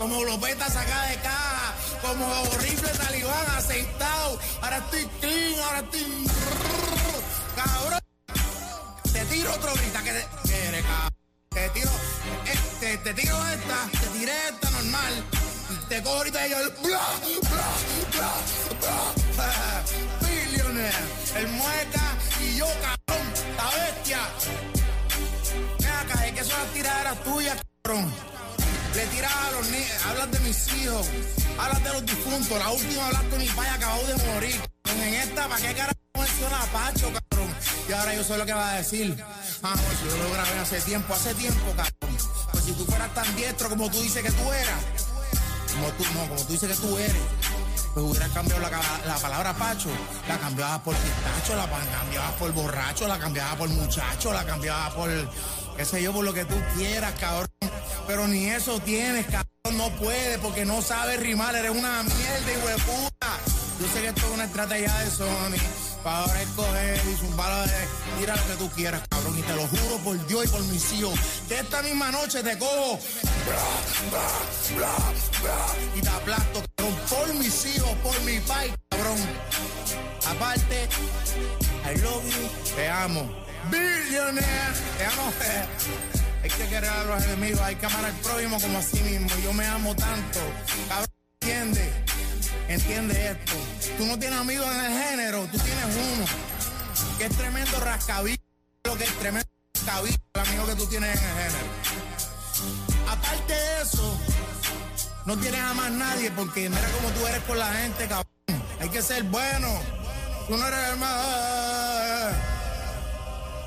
Como 0.00 0.18
glopeta 0.20 0.68
sacada 0.68 1.06
de 1.06 1.16
caja, 1.16 1.74
como 2.02 2.26
horrible 2.26 2.88
talibán 2.88 3.46
aceitado. 3.56 4.40
Ahora 4.62 4.78
estoy 4.78 5.06
clean, 5.20 5.60
ahora 5.60 5.78
estoy... 5.80 6.26
Cabrón. 7.54 8.00
Te 9.12 9.24
tiro 9.26 9.52
otro 9.52 9.72
grita 9.74 10.02
que 10.02 10.12
te... 10.12 10.82
cabrón. 10.82 11.10
Te 11.50 11.68
tiro... 11.70 11.90
eh, 12.80 12.98
Te, 13.04 13.14
tiro 13.14 13.36
esta, 13.48 13.88
te 14.00 14.06
tiré 14.18 14.32
esta 14.48 14.70
normal. 14.70 15.24
Te 15.88 16.02
cojo 16.02 16.16
ahorita 16.16 16.46
y 16.46 16.50
yo... 16.50 16.56
Bla, 16.82 17.00
bla, 17.50 18.32
bla, 18.80 19.12
bla. 19.36 19.82
Billionaire. 20.28 20.98
El 21.36 21.48
mueca 21.48 22.16
y 22.40 22.56
yo, 22.56 22.66
cabrón. 22.66 22.99
Tiraderas 26.80 27.24
tuyas, 27.24 27.56
cabrón. 27.82 28.12
Le 28.94 29.06
tiras 29.06 29.32
a 29.32 29.50
los 29.52 29.68
niños, 29.68 30.06
hablas 30.06 30.30
de 30.32 30.40
mis 30.40 30.74
hijos, 30.74 31.06
hablas 31.58 31.84
de 31.84 31.92
los 31.92 32.06
difuntos. 32.06 32.58
La 32.58 32.70
última 32.70 33.06
hablaste 33.06 33.28
de 33.28 33.38
mi 33.38 33.48
padre 33.48 33.70
acabado 33.70 34.06
de 34.06 34.32
morir. 34.32 34.60
En 34.90 35.14
esta, 35.14 35.48
¿para 35.48 35.60
qué 35.60 35.74
carajo 35.74 35.98
menciona 36.18 36.62
a 36.62 36.66
Pacho, 36.66 37.12
cabrón? 37.12 37.54
Y 37.88 37.92
ahora 37.92 38.14
yo 38.14 38.24
sé 38.24 38.38
lo 38.38 38.46
que 38.46 38.52
va 38.52 38.72
a 38.72 38.76
decir. 38.76 39.24
Ah, 39.62 39.74
no, 39.76 39.82
si 39.98 40.16
yo 40.16 40.22
lo 40.22 40.32
grabé 40.32 40.58
hace 40.58 40.80
tiempo, 40.80 41.14
hace 41.14 41.34
tiempo, 41.34 41.66
cabrón. 41.76 42.16
Pues 42.50 42.64
si 42.64 42.72
tú 42.72 42.84
fueras 42.86 43.14
tan 43.14 43.36
diestro 43.36 43.68
como 43.68 43.90
tú 43.90 44.00
dices 44.00 44.22
que 44.22 44.32
tú 44.32 44.52
eras, 44.52 44.80
como 45.72 45.88
tú, 45.92 46.04
no, 46.14 46.28
como 46.28 46.46
tú 46.46 46.52
dices 46.52 46.68
que 46.68 46.86
tú 46.86 46.98
eres, 46.98 47.22
pues 47.94 48.06
hubieras 48.06 48.30
cambiado 48.30 48.60
la, 48.60 48.70
la 49.06 49.18
palabra 49.18 49.54
Pacho, 49.54 49.90
la 50.28 50.38
cambiabas 50.38 50.80
por 50.80 50.96
pistacho, 50.96 51.56
la 51.56 51.68
cambiabas 51.68 52.32
por 52.32 52.52
borracho, 52.52 53.06
la 53.06 53.18
cambiabas 53.18 53.56
por 53.56 53.68
muchacho, 53.68 54.32
la 54.32 54.44
cambiabas 54.44 54.92
por, 54.94 55.10
qué 55.76 55.84
sé 55.84 56.02
yo, 56.02 56.12
por 56.12 56.24
lo 56.24 56.32
que 56.32 56.44
tú 56.44 56.54
quieras, 56.76 57.14
cabrón. 57.18 57.48
Pero 58.06 58.26
ni 58.26 58.46
eso 58.46 58.80
tienes, 58.80 59.26
cabrón, 59.26 59.76
no 59.76 59.90
puedes 59.96 60.38
porque 60.38 60.64
no 60.64 60.82
sabes 60.82 61.20
rimar, 61.20 61.54
eres 61.54 61.70
una 61.70 62.02
mierda, 62.02 62.52
hijo 62.52 62.66
de. 62.68 63.10
Yo 63.80 63.86
sé 63.94 64.02
que 64.02 64.08
esto 64.08 64.26
es 64.26 64.32
una 64.34 64.44
estrategia 64.44 64.92
de 64.92 65.10
Sony, 65.10 65.56
para 66.04 66.18
ahora 66.18 66.42
escoger 66.42 67.00
y 67.10 67.16
zumbar 67.16 67.66
de, 67.66 67.88
mira 68.18 68.36
lo 68.36 68.46
que 68.46 68.54
tú 68.56 68.70
quieras, 68.72 69.00
cabrón, 69.08 69.38
y 69.38 69.42
te 69.42 69.54
lo 69.54 69.66
juro 69.68 69.96
por 70.04 70.26
Dios 70.26 70.44
y 70.44 70.48
por 70.48 70.62
mis 70.64 70.92
hijos, 70.92 71.18
que 71.48 71.60
esta 71.60 71.80
misma 71.82 72.10
noche 72.10 72.42
te 72.42 72.58
cojo, 72.58 72.98
y 75.96 76.00
te 76.02 76.08
aplasto, 76.10 76.62
cabrón, 76.76 76.98
por 77.08 77.34
mis 77.36 77.66
hijos, 77.74 77.90
por 78.02 78.20
mi 78.20 78.38
país, 78.40 78.74
cabrón. 78.90 79.18
Aparte, 80.28 80.88
I 81.86 81.98
love 82.02 82.22
you, 82.24 82.74
te 82.76 82.86
amo. 82.86 83.49
Billionaire, 83.70 85.06
amo. 85.12 85.32
Hay 86.42 86.48
que 86.48 86.66
querer 86.68 86.88
a 86.90 87.04
los 87.04 87.24
enemigos, 87.24 87.60
hay 87.60 87.76
que 87.76 87.86
amar 87.86 88.04
al 88.04 88.12
prójimo 88.14 88.58
como 88.60 88.78
a 88.78 88.82
sí 88.82 88.98
mismo. 89.00 89.28
Yo 89.42 89.52
me 89.52 89.66
amo 89.66 89.94
tanto. 89.94 90.40
Cabrón, 90.88 91.08
entiende, 91.40 91.92
entiende 92.68 93.26
esto. 93.32 93.52
Tú 93.98 94.06
no 94.06 94.18
tienes 94.18 94.38
amigos 94.38 94.66
en 94.66 94.84
el 94.84 95.02
género, 95.02 95.46
tú 95.52 95.58
tienes 95.58 95.84
uno. 95.84 96.24
Que 97.18 97.26
es 97.26 97.36
tremendo 97.36 97.80
rascabillo, 97.80 98.42
lo 98.84 98.96
que 98.96 99.04
es 99.04 99.18
tremendo 99.18 99.48
rascabillo, 99.74 100.16
el 100.34 100.40
amigo 100.40 100.66
que 100.66 100.74
tú 100.76 100.86
tienes 100.86 101.16
en 101.16 101.28
el 101.28 101.34
género. 101.34 101.66
Aparte 103.08 103.52
de 103.52 103.82
eso, 103.82 104.18
No 105.26 105.36
tienes 105.36 105.60
a 105.60 105.74
más 105.74 105.90
nadie 105.92 106.30
porque 106.30 106.68
mira 106.68 106.88
cómo 106.96 107.10
tú 107.10 107.26
eres 107.26 107.42
con 107.44 107.58
la 107.58 107.72
gente, 107.74 108.06
cabrón. 108.08 108.26
Hay 108.80 108.88
que 108.88 109.02
ser 109.02 109.22
bueno. 109.24 109.68
Tú 110.48 110.56
no 110.56 110.66
eres 110.66 110.88
el 110.90 110.96
más. 110.98 111.69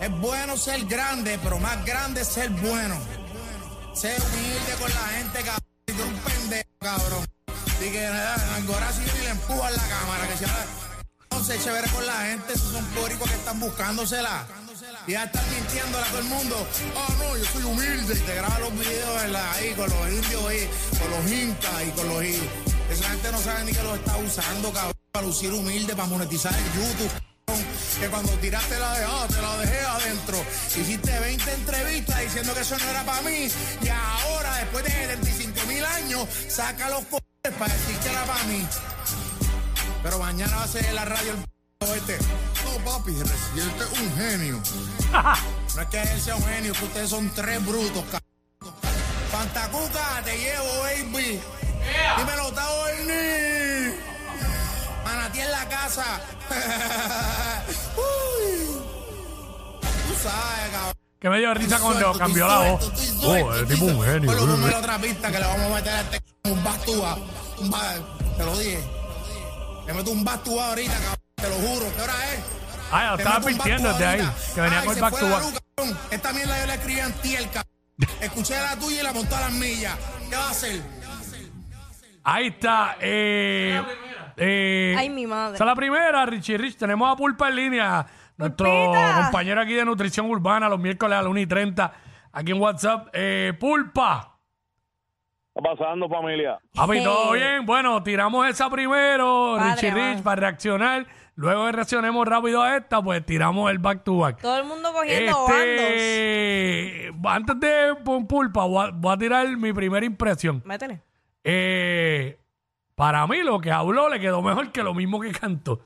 Es 0.03 0.11
bueno 0.19 0.57
ser 0.57 0.83
grande, 0.85 1.39
pero 1.41 1.59
más 1.59 1.85
grande 1.85 2.25
ser 2.25 2.49
bueno. 2.49 2.99
Ser 3.93 4.21
humilde 4.21 4.73
con 4.77 4.93
la 4.93 5.07
gente, 5.15 5.39
cabrón. 5.39 5.69
Y 5.87 5.93
tú 5.93 6.03
un 6.03 6.15
pendejo, 6.15 6.69
cabrón. 6.79 7.25
Así 7.47 7.89
que 7.89 8.05
Algoraz 8.05 8.99
y 8.99 9.23
le 9.23 9.29
empujan 9.29 9.73
la 9.73 9.87
cámara. 9.87 10.27
Que 10.27 10.37
se 10.37 11.57
sé, 11.57 11.63
chévere 11.63 11.89
con 11.89 12.05
la 12.05 12.17
gente. 12.25 12.51
Esos 12.51 12.73
son 12.73 12.85
póricos 12.87 13.29
que 13.29 13.35
están 13.37 13.61
buscándosela. 13.61 14.45
Y 15.07 15.13
ya 15.13 15.23
están 15.23 15.45
mintiéndole 15.55 16.05
a 16.05 16.09
todo 16.09 16.19
el 16.19 16.25
mundo. 16.25 16.67
Ah, 16.97 17.13
no, 17.19 17.37
yo 17.37 17.45
soy 17.45 17.63
humilde. 17.63 18.13
Y 18.13 18.19
te 18.19 18.35
graba 18.35 18.59
los 18.59 18.73
videos 18.73 19.21
¿verdad? 19.21 19.51
ahí 19.53 19.73
con 19.73 19.89
los 19.89 20.09
indios 20.09 20.45
ahí, 20.49 20.69
con 20.99 21.11
los 21.11 21.31
incas 21.31 21.83
y 21.87 21.91
con 21.91 22.09
los. 22.09 22.23
Esa 22.91 23.09
gente 23.09 23.31
no 23.31 23.37
sabe 23.39 23.63
ni 23.63 23.71
que 23.71 23.83
los 23.83 23.97
está 23.97 24.17
usando, 24.17 24.73
cabrón, 24.73 24.93
para 25.13 25.25
lucir 25.25 25.53
humilde, 25.53 25.95
para 25.95 26.09
monetizar 26.09 26.53
en 26.53 26.65
YouTube. 26.73 27.32
Que 27.99 28.09
cuando 28.09 28.31
tiraste 28.33 28.79
la 28.79 28.97
de 28.97 29.05
ah, 29.05 29.25
te 29.27 29.41
la 29.41 29.57
dejé 29.57 29.79
adentro. 29.79 30.45
Hiciste 30.67 31.19
20 31.19 31.53
entrevistas 31.53 32.19
diciendo 32.21 32.53
que 32.53 32.61
eso 32.61 32.77
no 32.77 32.89
era 32.89 33.03
para 33.03 33.21
mí. 33.21 33.49
Y 33.81 33.89
ahora, 33.89 34.55
después 34.57 34.83
de 34.83 34.91
75 34.91 35.67
mil 35.67 35.85
años, 35.85 36.27
saca 36.47 36.89
los 36.89 37.03
cojones 37.05 37.59
para 37.59 37.73
decir 37.73 37.95
que 37.97 38.09
era 38.09 38.23
para 38.25 38.43
mí. 38.45 38.67
Pero 40.03 40.19
mañana 40.19 40.57
va 40.57 40.63
a 40.63 40.67
ser 40.67 40.93
la 40.93 41.05
radio 41.05 41.31
el 41.31 41.43
este. 41.91 42.17
No, 42.65 42.83
papi, 42.85 43.11
Residente 43.11 43.83
es 43.83 43.99
un 43.99 44.17
genio. 44.17 44.61
no 45.75 45.81
es 45.81 45.87
que 45.87 46.01
él 46.01 46.21
sea 46.21 46.35
un 46.35 46.43
genio, 46.45 46.73
que 46.73 46.85
ustedes 46.85 47.09
son 47.09 47.29
tres 47.31 47.65
brutos, 47.65 48.03
cabrón. 48.05 48.79
Pantacuca, 49.31 50.21
te 50.23 50.37
llevo, 50.37 50.81
baby. 50.83 51.41
Dímelo, 52.17 52.51
Tao 52.53 52.83
Berni. 52.85 54.12
Manatí 55.03 55.39
en 55.41 55.51
la 55.51 55.67
casa. 55.69 56.03
Uy. 57.97 58.77
Tú 59.81 60.13
sabes, 60.21 60.69
cabrón. 60.71 60.93
Que 61.19 61.29
me 61.29 61.39
dio 61.39 61.53
risa 61.53 61.79
cuando 61.79 61.99
Suelto, 62.01 62.19
cambió 62.19 62.47
la 62.47 62.57
voz. 62.59 62.85
suelto, 62.85 63.27
Oh, 63.47 63.53
es 63.55 63.67
tipo 63.67 63.85
un 63.85 64.03
genio. 64.03 64.37
Ponme 64.37 64.71
la 64.71 64.77
otra 64.79 64.99
pista 64.99 65.31
que 65.31 65.39
le 65.39 65.45
vamos 65.45 65.71
a 65.71 65.75
meter 65.75 65.93
a 65.93 66.01
este 66.01 66.21
un 66.45 66.63
bastúa. 66.63 67.17
Un 67.59 67.69
ba- 67.69 67.93
Te 68.37 68.43
lo 68.45 68.57
dije. 68.57 68.83
Le 69.87 69.93
meto 69.93 70.11
un 70.11 70.23
bastúa 70.25 70.67
ahorita, 70.69 70.93
cabrón. 70.93 71.15
Te 71.35 71.49
lo 71.49 71.55
juro. 71.55 71.95
¿Qué 71.95 72.01
hora 72.01 72.13
es? 72.33 72.39
Ah, 72.91 73.03
ya 73.03 73.09
lo 73.11 73.17
estaba 73.17 73.39
bastúa 73.39 73.77
desde 73.93 74.05
ahí. 74.05 74.29
Que 74.53 74.61
venía 74.61 74.79
Ay, 74.79 74.85
con 74.85 74.95
el 74.95 75.01
cabrón. 75.01 75.53
Esta 76.11 76.33
mierda 76.33 76.59
yo 76.59 76.65
la 76.67 76.73
escribí 76.75 76.99
en 76.99 77.13
tiel, 77.13 77.43
cabrón. 77.49 77.73
Escuché 78.19 78.59
la 78.59 78.75
tuya 78.75 78.99
y 78.99 79.03
la 79.03 79.13
montó 79.13 79.35
a 79.37 79.41
las 79.41 79.51
millas. 79.53 79.95
¿Qué 80.29 80.35
va 80.35 80.47
a 80.47 80.51
hacer? 80.51 80.81
Ahí 82.25 82.47
está. 82.47 82.97
Eh, 82.99 83.81
eh, 84.37 84.95
Ay, 84.97 85.09
mi 85.09 85.25
madre. 85.27 85.55
Esa 85.55 85.63
es 85.63 85.67
la 85.67 85.75
primera, 85.75 86.25
Richie 86.25 86.57
Rich. 86.57 86.77
Tenemos 86.77 87.11
a 87.11 87.15
Pulpa 87.15 87.49
en 87.49 87.55
línea. 87.55 88.05
Nuestro 88.37 88.65
Pulpita. 88.67 89.21
compañero 89.23 89.61
aquí 89.61 89.73
de 89.73 89.85
Nutrición 89.85 90.29
Urbana 90.29 90.67
los 90.69 90.79
miércoles 90.79 91.17
a 91.17 91.21
las 91.21 91.29
1 91.29 91.39
y 91.39 91.45
30. 91.45 91.93
Aquí 92.31 92.51
en 92.51 92.59
WhatsApp. 92.61 93.07
Eh, 93.13 93.53
Pulpa. 93.59 94.37
está 95.53 95.69
pasando, 95.75 96.09
familia? 96.09 96.57
Papi, 96.73 97.03
¿todo 97.03 97.33
bien? 97.33 97.65
Bueno, 97.65 98.01
tiramos 98.01 98.47
esa 98.47 98.69
primero, 98.69 99.55
Padre, 99.57 99.73
Richie. 99.75 99.91
Rich, 99.91 100.23
para 100.23 100.41
reaccionar. 100.41 101.05
Luego 101.35 101.65
que 101.65 101.71
reaccionemos 101.71 102.27
rápido 102.27 102.61
a 102.61 102.77
esta, 102.77 103.01
pues 103.01 103.25
tiramos 103.25 103.71
el 103.71 103.79
back 103.79 104.03
to 104.03 104.17
back. 104.17 104.39
Todo 104.39 104.57
el 104.57 104.65
mundo 104.65 104.91
cogiendo 104.93 105.33
bandos. 105.45 105.57
Este, 105.59 107.11
antes 107.23 107.59
de 107.59 107.95
pon 108.03 108.27
Pulpa, 108.27 108.65
voy 108.65 108.87
a, 108.87 108.91
voy 108.91 109.13
a 109.13 109.17
tirar 109.17 109.47
mi 109.57 109.73
primera 109.73 110.05
impresión. 110.05 110.61
Métele. 110.65 111.01
Eh, 111.43 112.37
para 112.95 113.25
mí 113.27 113.41
lo 113.43 113.59
que 113.59 113.71
habló 113.71 114.09
le 114.09 114.19
quedó 114.19 114.41
mejor 114.41 114.71
que 114.71 114.83
lo 114.83 114.93
mismo 114.93 115.19
que 115.19 115.31
cantó. 115.31 115.81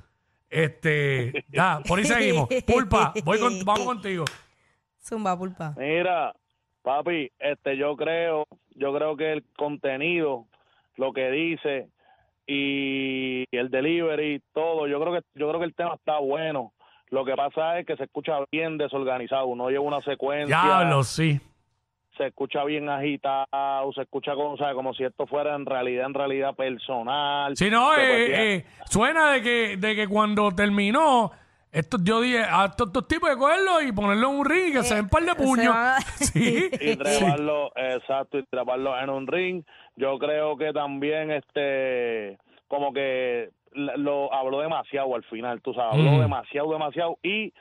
Este, 0.50 1.46
ya, 1.50 1.80
por 1.88 2.00
ahí 2.00 2.06
seguimos. 2.06 2.48
Pulpa, 2.66 3.14
voy 3.24 3.40
con- 3.40 3.64
vamos 3.66 3.86
contigo. 3.86 4.26
Zumba, 5.04 5.38
pulpa. 5.38 5.74
Mira, 5.78 6.34
papi, 6.82 7.30
este, 7.40 7.78
yo 7.78 7.96
creo, 7.96 8.46
yo 8.76 8.94
creo 8.94 9.16
que 9.18 9.34
el 9.34 9.44
contenido, 9.58 10.46
lo 10.96 11.14
que 11.14 11.30
dice 11.32 11.90
y 12.46 13.44
el 13.52 13.70
delivery, 13.70 14.42
todo, 14.54 14.88
yo 14.88 15.00
creo 15.02 15.14
que, 15.14 15.22
yo 15.36 15.48
creo 15.50 15.60
que 15.60 15.66
el 15.66 15.76
tema 15.76 15.96
está 15.96 16.20
bueno. 16.20 16.74
Lo 17.10 17.24
que 17.26 17.36
pasa 17.36 17.80
es 17.80 17.86
que 17.86 17.96
se 17.96 18.04
escucha 18.04 18.34
bien 18.52 18.78
desorganizado, 18.78 19.54
no 19.56 19.70
lleva 19.70 19.84
una 19.84 20.02
secuencia. 20.02 20.48
Diablo, 20.62 21.04
sí. 21.04 21.40
Se 22.18 22.28
escucha 22.28 22.64
bien 22.64 22.90
agitado, 22.90 23.92
se 23.94 24.02
escucha 24.02 24.34
como, 24.36 24.58
como 24.58 24.94
si 24.94 25.04
esto 25.04 25.26
fuera 25.28 25.56
en 25.56 25.66
realidad, 25.66 26.06
en 26.08 26.14
realidad 26.14 26.56
personal. 26.56 27.56
Si 27.56 27.70
no, 27.70 27.92
Que, 27.92 27.96
pues, 27.98 28.10
eh, 28.30 28.56
eh, 28.56 28.66
suena 28.90 29.32
de 29.32 29.42
que, 29.42 29.78
de 29.78 29.96
que 29.96 30.08
cuando 30.08 30.52
terminó, 30.52 31.32
esto, 31.72 31.98
yo 32.04 32.22
dije, 32.22 32.40
a 32.44 32.66
estos, 32.66 32.88
estos 32.88 33.08
tipos 33.08 33.30
de 33.30 33.38
cogerlo 33.38 33.82
y 33.82 33.92
ponerlo 33.92 34.30
en 34.32 34.36
un 34.38 34.46
ring 34.46 34.68
y 34.70 34.72
que 34.74 34.84
se 34.84 34.96
den 34.96 35.04
un 35.06 35.10
par 35.10 35.24
de 35.24 35.36
puños. 35.36 35.76
Sí. 36.18 36.70
y 36.82 36.96
treparlo, 36.96 37.72
exacto, 37.76 38.40
y 38.40 38.44
treparlo 38.44 38.98
en 39.00 39.10
un 39.10 39.28
ring. 39.28 39.64
Yo 39.96 40.18
creo 40.18 40.58
que 40.58 40.74
también, 40.74 41.32
este, 41.32 42.38
como 42.68 42.94
que 42.94 43.50
lo 43.74 44.34
habló 44.34 44.62
demasiado 44.62 45.14
al 45.16 45.24
final, 45.26 45.62
tú 45.62 45.74
sabes, 45.74 45.94
habló 46.00 46.12
Mm. 46.14 46.22
demasiado, 46.22 46.72
demasiado 46.72 47.18
y 47.22 47.54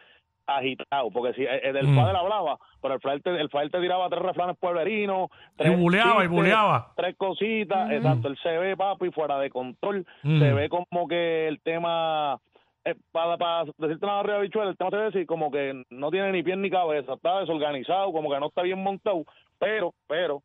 agitado, 0.47 1.11
porque 1.11 1.35
si 1.35 1.43
el, 1.45 1.77
el 1.77 1.87
Mm. 1.89 1.97
padre 1.97 2.19
hablaba, 2.19 2.59
pero 2.81 2.95
el 2.95 3.01
padre, 3.01 3.21
te, 3.21 3.31
el 3.41 3.49
padre 3.49 3.71
te 3.71 3.81
tiraba 3.81 4.09
tres 4.09 4.23
refranes 4.23 4.57
pueblerinos, 4.59 5.29
Y 5.55 5.57
tres 5.59 5.79
buleaba, 5.79 6.25
y 6.25 6.29
buleaba. 6.29 6.93
tres 6.97 7.17
cositas, 7.17 7.91
exacto, 7.91 8.29
él 8.29 8.39
se 8.43 8.57
ve, 8.59 8.77
papi, 8.77 9.11
fuera 9.11 9.39
de 9.39 9.51
control, 9.51 10.07
Mm. 10.23 10.39
se 10.41 10.53
ve 10.53 10.69
como 10.69 11.09
que 11.09 11.49
el 11.49 11.61
tema, 11.61 12.39
eh, 12.85 12.95
para, 13.13 13.37
para 13.37 13.65
decirte 13.79 14.05
una 14.05 14.15
barriga 14.17 14.39
bichuela, 14.39 14.71
el 14.71 14.77
tema 14.77 14.91
se 14.91 14.97
ve 14.97 15.07
así 15.07 15.27
como 15.27 15.51
que 15.51 15.83
no 15.91 16.11
tiene 16.11 16.31
ni 16.33 16.43
pie 16.43 16.55
ni 16.57 16.71
cabeza, 16.71 17.15
está 17.15 17.41
desorganizado, 17.41 18.13
como 18.13 18.31
que 18.31 18.39
no 18.39 18.47
está 18.47 18.63
bien 18.63 18.83
montado, 18.83 19.25
pero, 19.59 19.93
pero, 20.07 20.43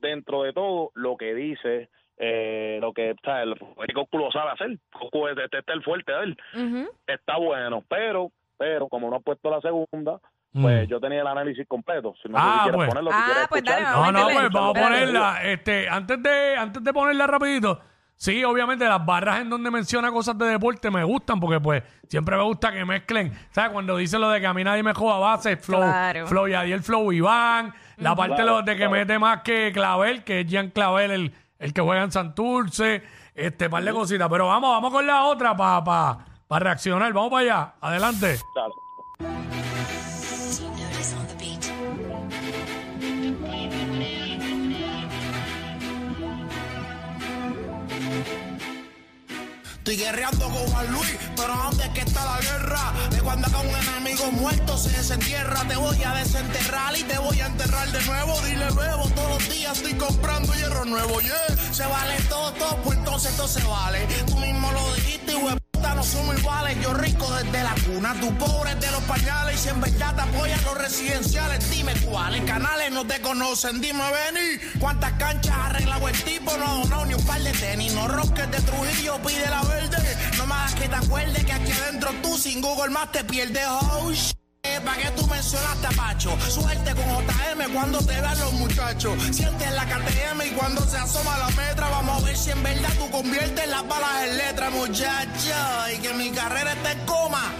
dentro 0.00 0.42
de 0.42 0.52
todo, 0.52 0.90
lo 0.94 1.16
que 1.16 1.34
dice, 1.34 1.88
eh, 2.18 2.78
lo 2.80 2.92
que 2.92 3.10
está, 3.10 3.42
el, 3.42 3.50
el 3.52 3.94
Goku 3.94 4.18
lo 4.18 4.30
sabe 4.32 4.50
hacer, 4.50 4.78
Goku 4.92 5.28
es, 5.28 5.38
este, 5.38 5.58
este 5.58 5.72
es 5.72 5.76
el 5.78 5.84
fuerte 5.84 6.12
de 6.12 6.24
él, 6.24 6.36
está 7.06 7.36
bueno, 7.38 7.82
pero, 7.88 8.30
pero, 8.58 8.88
como 8.88 9.10
no 9.10 9.16
ha 9.16 9.20
puesto 9.20 9.50
la 9.50 9.60
segunda, 9.60 10.18
pues 10.52 10.86
Mm. 10.86 10.90
yo 10.90 11.00
tenía 11.00 11.20
el 11.20 11.26
análisis 11.26 11.66
completo, 11.68 12.14
si 12.22 12.28
no 12.30 12.36
Ah, 12.38 12.52
si 12.54 12.58
quieres 12.62 12.76
pues. 12.76 12.88
ponerlo, 12.88 13.10
si 13.10 13.16
Ah, 13.18 13.24
quieres 13.26 13.48
pues 13.48 13.64
dale. 13.64 13.82
No, 13.82 13.90
Vamos 13.90 14.08
a 14.08 14.12
no, 14.12 14.24
pues 14.26 14.50
vamos 14.52 14.76
a 14.76 14.82
ponerla. 14.82 15.38
Este, 15.42 15.88
antes 15.88 16.22
de, 16.22 16.56
antes 16.56 16.82
de 16.84 16.92
ponerla 16.94 17.26
rapidito, 17.26 17.80
sí, 18.14 18.42
obviamente 18.42 18.86
las 18.86 19.04
barras 19.04 19.40
en 19.40 19.50
donde 19.50 19.70
menciona 19.70 20.10
cosas 20.10 20.38
de 20.38 20.46
deporte 20.46 20.90
me 20.90 21.04
gustan, 21.04 21.38
porque 21.40 21.60
pues 21.60 21.82
siempre 22.08 22.36
me 22.36 22.42
gusta 22.44 22.72
que 22.72 22.84
mezclen. 22.86 23.32
¿Sabes? 23.50 23.70
Cuando 23.72 23.96
dice 23.98 24.18
lo 24.18 24.30
de 24.30 24.40
que 24.40 24.46
a 24.46 24.54
mí 24.54 24.64
nadie 24.64 24.82
me 24.82 24.94
joda 24.94 25.18
base, 25.18 25.56
flow, 25.58 25.80
Claro. 25.82 26.26
flow 26.26 26.48
Yadiel, 26.48 26.82
flow 26.82 27.12
Iván, 27.12 27.74
la 27.98 28.14
parte 28.16 28.36
Claro, 28.36 28.50
lo 28.52 28.62
de 28.62 28.72
que 28.72 28.76
claro. 28.78 28.92
mete 28.92 29.18
más 29.18 29.42
que 29.42 29.72
Clavel, 29.74 30.24
que 30.24 30.40
es 30.40 30.46
Jean 30.46 30.70
Clavel, 30.70 31.10
el, 31.10 31.34
el 31.58 31.72
que 31.74 31.80
juega 31.82 32.02
en 32.02 32.12
Santurce, 32.12 33.02
este 33.34 33.68
par 33.68 33.82
de 33.84 33.92
cositas. 33.92 34.28
Pero 34.30 34.46
vamos, 34.46 34.70
vamos 34.70 34.90
con 34.90 35.06
la 35.06 35.24
otra 35.24 35.54
para 35.54 35.84
pa, 35.84 36.18
pa 36.48 36.58
reaccionar. 36.58 37.12
Vamos 37.12 37.30
para 37.30 37.42
allá. 37.42 37.74
Adelante. 37.80 38.38
Dale. 38.54 38.74
Estoy 49.86 49.98
guerreando 49.98 50.46
con 50.46 50.66
Juan 50.66 50.92
Luis, 50.92 51.16
pero 51.36 51.54
¿dónde 51.54 51.84
es 51.84 51.90
que 51.90 52.00
está 52.00 52.24
la 52.24 52.40
guerra? 52.40 52.92
De 53.08 53.22
cuando 53.22 53.46
acá 53.46 53.60
un 53.60 53.68
enemigo 53.68 54.32
muerto 54.32 54.76
se 54.76 54.90
desentierra, 54.90 55.62
te 55.68 55.76
voy 55.76 56.02
a 56.02 56.12
desenterrar 56.12 56.96
y 56.96 57.04
te 57.04 57.16
voy 57.18 57.40
a 57.40 57.46
enterrar 57.46 57.86
de 57.92 58.04
nuevo. 58.04 58.40
Dile 58.40 58.68
luego, 58.72 59.08
todos 59.10 59.28
los 59.28 59.48
días 59.48 59.76
estoy 59.76 59.94
comprando 59.94 60.52
hierro 60.54 60.84
nuevo, 60.86 61.20
yeah. 61.20 61.56
Se 61.70 61.86
vale 61.86 62.16
todo, 62.28 62.52
todo, 62.54 62.76
pues 62.82 62.98
entonces 62.98 63.36
todo 63.36 63.46
se 63.46 63.62
vale. 63.62 64.08
Tú 64.26 64.36
mismo 64.38 64.72
lo 64.72 64.92
dijiste, 64.94 65.34
y 65.34 65.65
no 65.96 66.02
somos 66.04 66.38
iguales. 66.38 66.76
Yo 66.82 66.92
rico 66.94 67.26
desde 67.32 67.64
la 67.64 67.74
cuna, 67.86 68.14
tú 68.20 68.32
pobre 68.36 68.74
de 68.74 68.90
los 68.90 69.02
pañales. 69.04 69.56
Y 69.56 69.58
si 69.58 69.68
en 69.70 69.80
verdad 69.80 70.14
te 70.14 70.22
apoyan 70.22 70.62
los 70.64 70.78
residenciales, 70.78 71.70
dime 71.70 71.94
cuáles 72.04 72.44
canales 72.44 72.92
no 72.92 73.06
te 73.06 73.20
conocen. 73.20 73.80
Dime, 73.80 74.04
Benny, 74.12 74.78
cuántas 74.78 75.12
canchas 75.14 75.54
ha 75.56 75.66
arreglado 75.66 76.08
el 76.08 76.22
tipo. 76.22 76.56
No 76.56 76.78
donado 76.82 77.06
ni 77.06 77.14
un 77.14 77.26
par 77.26 77.40
de 77.40 77.52
tenis. 77.52 77.92
No 77.94 78.06
roques 78.06 78.50
de 78.50 78.60
Trujillo, 78.60 79.18
pide 79.22 79.48
la 79.48 79.62
verde. 79.62 79.96
No 80.36 80.44
hagas 80.44 80.74
que 80.74 80.88
te 80.88 80.96
acuerdes 80.96 81.44
que 81.44 81.52
aquí 81.52 81.72
adentro 81.72 82.10
tú 82.22 82.36
sin 82.36 82.60
Google 82.60 82.90
más 82.90 83.10
te 83.10 83.24
pierdes. 83.24 83.64
Oh, 83.68 84.12
¿Para 84.84 85.02
qué 85.02 85.10
tú 85.16 85.26
mencionaste 85.26 85.86
a 85.86 85.90
Pacho? 85.90 86.36
Suerte 86.48 86.94
con 86.94 87.04
JM 87.04 87.72
cuando 87.72 87.98
te 87.98 88.20
vean 88.20 88.38
los 88.38 88.52
muchachos. 88.54 89.14
Sientes 89.32 89.72
la 89.72 89.84
KTM 89.86 90.42
y 90.46 90.50
cuando 90.50 90.82
se 90.82 90.98
asoma 90.98 91.38
la 91.38 91.48
metra, 91.48 91.88
vamos 91.88 92.22
a 92.22 92.26
ver 92.26 92.36
si 92.36 92.50
en 92.50 92.62
verdad 92.62 92.92
tú 92.98 93.10
conviertes 93.10 93.68
las 93.68 93.86
balas 93.88 94.24
en 94.24 94.36
letra, 94.36 94.70
muchacho. 94.70 95.54
Y 95.94 95.98
que 95.98 96.12
mi 96.14 96.30
carrera 96.30 96.72
esté 96.72 96.92
en 96.92 97.06
coma. 97.06 97.52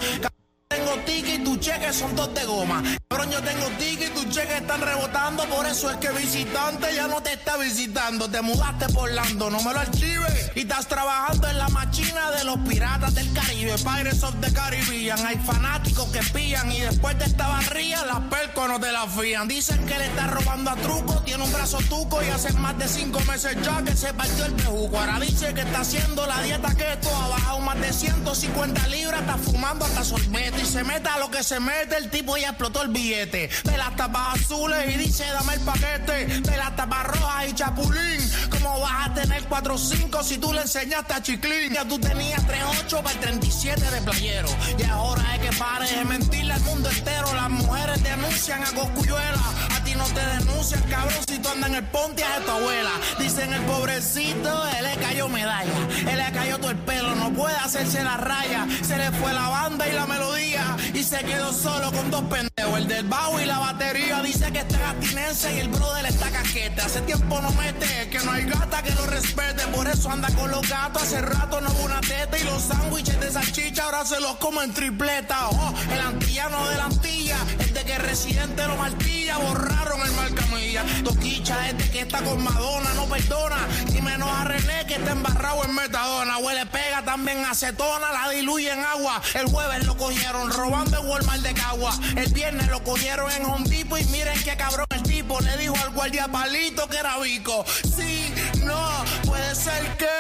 Tengo 0.87 1.03
ticket 1.03 1.41
y 1.41 1.43
tu 1.43 1.57
cheque 1.57 1.93
son 1.93 2.15
dos 2.15 2.33
de 2.33 2.45
goma. 2.45 2.81
Cabrón, 3.09 3.29
yo 3.33 3.43
tengo 3.43 3.67
ticket 3.77 4.09
y 4.09 4.15
tus 4.15 4.29
cheques 4.31 4.61
están 4.61 4.81
rebotando. 4.81 5.43
Por 5.47 5.67
eso 5.67 5.91
es 5.91 5.97
que 5.97 6.11
visitante 6.11 6.95
ya 6.95 7.09
no 7.09 7.21
te 7.21 7.33
está 7.33 7.57
visitando. 7.57 8.29
Te 8.29 8.41
mudaste 8.41 8.89
por 8.93 9.11
Lando, 9.11 9.51
no 9.51 9.61
me 9.63 9.73
lo 9.73 9.81
archives. 9.81 10.53
Y 10.55 10.61
estás 10.61 10.87
trabajando 10.87 11.49
en 11.49 11.59
la 11.59 11.69
machina 11.71 12.31
de 12.31 12.45
los 12.45 12.59
piratas 12.59 13.17
del 13.17 13.33
Caribe. 13.33 13.75
Pirates 13.79 14.23
of 14.23 14.35
the 14.41 14.53
Caribbean. 14.53 15.27
Hay 15.27 15.37
fanáticos 15.39 16.09
que 16.11 16.21
pillan 16.33 16.71
y 16.71 16.81
después 16.81 17.19
de 17.19 17.25
esta 17.25 17.49
barría 17.49 18.07
las 18.07 18.21
percos 18.21 18.69
no 18.69 18.79
te 18.79 18.93
la 18.93 19.09
fían. 19.09 19.49
Dicen 19.49 19.85
que 19.87 19.99
le 19.99 20.07
está 20.07 20.29
robando 20.29 20.71
a 20.71 20.77
truco, 20.77 21.21
tiene 21.23 21.43
un 21.43 21.53
brazo 21.53 21.79
tuco 21.89 22.23
y 22.23 22.29
hace 22.29 22.53
más 22.55 22.79
de 22.79 22.87
cinco 22.87 23.19
meses 23.23 23.57
ya 23.61 23.83
que 23.83 23.97
se 23.97 24.15
partió 24.15 24.45
el 24.45 24.53
pejuco. 24.53 24.97
Ahora 24.99 25.19
dice 25.19 25.53
que 25.53 25.63
está 25.63 25.81
haciendo 25.81 26.25
la 26.27 26.41
dieta 26.43 26.73
keto, 26.77 27.09
ha 27.17 27.29
bajado 27.29 27.59
más 27.61 27.81
de 27.81 27.93
150 27.93 28.87
libras, 28.89 29.21
está 29.21 29.37
fumando 29.37 29.85
hasta 29.85 30.05
sorbete 30.05 30.63
y 30.63 30.67
se 30.77 30.85
mete 30.85 31.09
a 31.09 31.19
lo 31.19 31.31
que 31.31 31.43
se 31.43 31.59
mete, 31.59 31.97
el 31.97 32.11
tipo 32.11 32.37
ya 32.37 32.49
explotó 32.49 32.83
el 32.83 32.89
billete. 32.89 33.49
Ve 33.65 33.79
las 33.79 33.97
tapas 33.97 34.39
azules 34.39 34.95
y 34.95 34.99
dice 34.99 35.25
dame 35.25 35.55
el 35.55 35.61
paquete, 35.61 36.27
ve 36.43 36.57
las 36.59 36.77
tapas 36.77 37.07
rojas 37.07 37.49
y 37.49 37.55
chapulín. 37.55 38.31
¿Cómo 38.51 38.81
vas 38.81 39.09
a 39.09 39.15
tener 39.15 39.49
4-5 39.49 40.23
si 40.23 40.37
tú 40.37 40.53
le 40.53 40.61
enseñaste 40.61 41.15
a 41.15 41.23
Chiclín? 41.23 41.73
Ya 41.73 41.87
tú 41.87 41.99
tenías 41.99 42.47
3-8 42.47 43.03
para 43.03 43.15
el 43.15 43.21
37 43.21 43.91
de 43.91 44.03
playero. 44.03 44.49
Y 44.79 44.83
ahora 44.83 45.23
es 45.37 45.49
que 45.49 45.57
pares 45.57 45.97
de 45.97 46.05
mentirle 46.05 46.53
al 46.53 46.61
mundo 46.61 46.91
entero. 46.91 47.33
Las 47.33 47.49
mujeres 47.49 48.03
denuncian 48.03 48.63
a 48.63 48.71
Coscuyuela. 48.73 49.41
A 49.75 49.83
ti 49.83 49.95
no 49.95 50.05
te 50.05 50.21
denuncian, 50.21 50.83
cabrón, 50.91 51.25
si 51.27 51.39
tú 51.39 51.49
andas 51.49 51.71
en 51.71 51.77
el 51.77 51.85
ponte 51.85 52.23
a 52.23 52.41
tu 52.41 52.51
abuela. 52.51 52.93
Dicen 53.19 53.51
el 53.51 53.63
pobrecito, 53.63 54.69
él 54.77 54.85
le 54.85 54.96
cayó 55.17 55.29
medalla. 55.31 55.73
Él 56.11 56.19
le 56.19 56.33
cayó 56.33 56.59
todo 56.59 56.71
el 56.71 56.77
pelo, 56.77 57.15
no 57.15 57.33
puede 57.33 57.57
hacerse 57.57 58.05
la 58.05 58.19
raya. 58.19 58.67
Se 58.83 58.99
le 58.99 59.11
fue 59.13 59.33
la 59.33 59.49
banda 59.49 59.89
y 59.89 59.93
la 59.93 60.07
melodía. 60.07 60.77
Y 60.93 61.03
se 61.03 61.19
quedó 61.25 61.55
solo 61.55 61.91
con 61.91 62.11
dos 62.11 62.23
pendejos. 62.25 62.56
El 62.75 62.89
del 62.89 63.05
bajo 63.05 63.41
y 63.41 63.45
la 63.45 63.59
batería. 63.59 64.21
Dice 64.23 64.51
que 64.53 64.59
está 64.59 64.77
en 64.77 64.83
abstinencia 64.85 65.53
y 65.53 65.61
el 65.61 65.69
brother 65.69 66.07
está 66.07 66.31
caquete. 66.31 66.81
Hace 66.83 67.01
tiempo 67.03 67.41
no 67.41 67.51
mete, 67.53 68.09
que 68.11 68.19
no 68.19 68.33
hay 68.33 68.45
gata 68.45 68.83
que 68.83 68.91
lo 68.95 69.07
respete. 69.07 69.63
Por 69.69 69.87
eso 69.87 70.11
anda 70.11 70.29
con 70.35 70.51
los 70.51 70.69
gatos. 70.69 71.03
Hace 71.03 71.23
rato 71.23 71.61
no 71.61 71.71
hubo 71.71 71.85
una 71.85 72.01
teta. 72.01 72.39
Y 72.39 72.45
los 72.45 72.63
sándwiches 72.63 73.19
de 73.21 73.31
salchicha 73.31 73.85
ahora 73.85 74.05
se 74.05 74.21
los 74.21 74.37
como 74.37 74.63
en 74.63 74.75
tripleta. 74.75 75.49
Oh, 75.49 75.75
el 75.93 76.01
antillano 76.01 76.69
de 76.69 76.77
la 76.77 76.85
antilla. 76.85 77.37
Es 77.61 77.73
de 77.73 77.85
que 77.85 77.99
residente 77.99 78.67
lo 78.67 78.77
martilla. 78.77 79.39
Borraron 79.39 80.01
el 80.03 80.13
marcamilla. 80.13 80.85
Toquicha 81.05 81.69
es 81.69 81.79
de 81.79 81.91
que 81.91 82.01
está 82.01 82.23
con 82.23 82.43
Madonna. 82.43 82.93
No 82.95 83.07
perdona. 83.07 83.59
Y 83.95 84.03
menos 84.03 84.31
a 84.31 84.45
René 84.45 84.87
que 84.87 84.95
está 84.95 85.13
embarrado 85.13 85.65
en 85.65 85.75
metadona. 85.75 86.39
Huele 86.39 86.67
pega 86.67 87.03
también 87.03 87.45
acetona. 87.45 88.13
La 88.13 88.29
diluye 88.31 88.71
en 88.71 88.85
agua. 88.85 89.23
El 89.35 89.47
jueves 89.47 89.87
lo 89.87 89.97
cogieron 89.97 90.51
robando 90.51 91.01
en 91.01 91.07
Walmart 91.07 91.43
de 91.43 91.55
Cagua. 91.55 91.99
El 92.17 92.33
lo 92.65 92.83
cogieron 92.83 93.31
en 93.33 93.45
Hondipo. 93.45 93.99
Y 93.99 94.05
miren 94.07 94.39
qué 94.43 94.57
cabrón 94.57 94.87
el 94.91 95.03
tipo. 95.03 95.41
Le 95.41 95.57
dijo 95.57 95.77
al 95.83 95.91
guardia 95.91 96.29
palito 96.29 96.89
que 96.89 96.97
era 96.99 97.19
bico. 97.19 97.65
Sí, 97.97 98.33
no, 98.65 99.05
puede 99.25 99.55
ser 99.55 99.97
que 99.97 100.16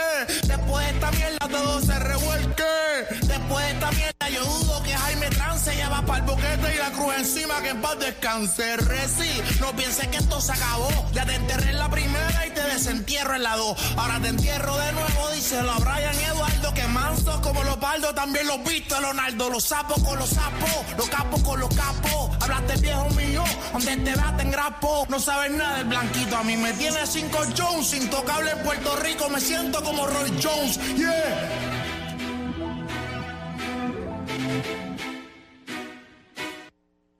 El 6.17 6.23
boquete 6.23 6.75
y 6.75 6.79
la 6.79 6.91
cruz 6.93 7.15
encima 7.19 7.61
que 7.61 7.69
en 7.71 7.83
paz 7.83 7.99
descanse. 7.99 8.77
Reci, 8.79 9.43
no 9.61 9.73
pienses 9.77 10.09
que 10.09 10.17
esto 10.17 10.41
se 10.41 10.53
acabó. 10.53 10.89
Ya 11.13 11.27
te 11.27 11.35
enterré 11.35 11.71
en 11.71 11.79
la 11.79 11.91
primera 11.91 12.47
y 12.47 12.51
te 12.51 12.63
desentierro 12.63 13.35
en 13.35 13.43
la 13.43 13.57
dos. 13.57 13.77
Ahora 13.97 14.19
te 14.21 14.29
entierro 14.29 14.77
de 14.79 14.93
nuevo, 14.93 15.31
díselo 15.35 15.71
a 15.71 15.79
Brian 15.79 16.15
Eduardo. 16.15 16.73
Que 16.73 16.87
mansos 16.89 17.39
como 17.41 17.63
los 17.65 17.79
baldos 17.79 18.15
también 18.15 18.47
los 18.47 18.65
viste, 18.65 18.99
Leonardo. 18.99 19.51
Los 19.51 19.65
sapos 19.65 20.03
con 20.03 20.19
los 20.19 20.31
sapos, 20.31 20.97
los 20.97 21.09
capos 21.11 21.43
con 21.43 21.61
los 21.61 21.75
capos. 21.75 22.31
Hablaste 22.41 22.77
viejo 22.81 23.11
mío, 23.11 23.45
donde 23.73 23.97
te 23.97 24.15
veas 24.15 24.37
te 24.39 24.43
engrapo. 24.43 25.07
No 25.11 25.21
sabes 25.21 25.51
nada 25.53 25.77
del 25.79 25.87
blanquito. 25.87 26.37
A 26.37 26.45
mí 26.45 26.57
me 26.57 26.73
tiene 26.73 27.07
cinco 27.07 27.41
Jones, 27.57 27.93
intocable 27.93 28.53
en 28.53 28.63
Puerto 28.63 28.97
Rico. 28.97 29.29
Me 29.29 29.41
siento 29.41 29.83
como 29.83 30.07
Roy 30.07 30.33
Jones. 30.43 30.79
Yeah. 30.97 31.76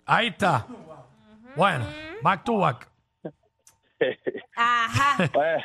Ahí 0.07 0.29
está. 0.29 0.67
Bueno, 1.57 1.85
back 2.23 2.45
to 2.45 2.59
back. 2.59 2.89
Ajá. 4.57 5.29
Pues, 5.33 5.65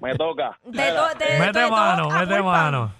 me 0.00 0.14
toca. 0.14 0.58
Te 0.62 0.92
to- 0.92 1.18
te- 1.18 1.38
Mete 1.40 1.52
te 1.64 1.70
mano, 1.70 2.04
toca, 2.04 2.20
mete 2.20 2.42
mano. 2.42 2.92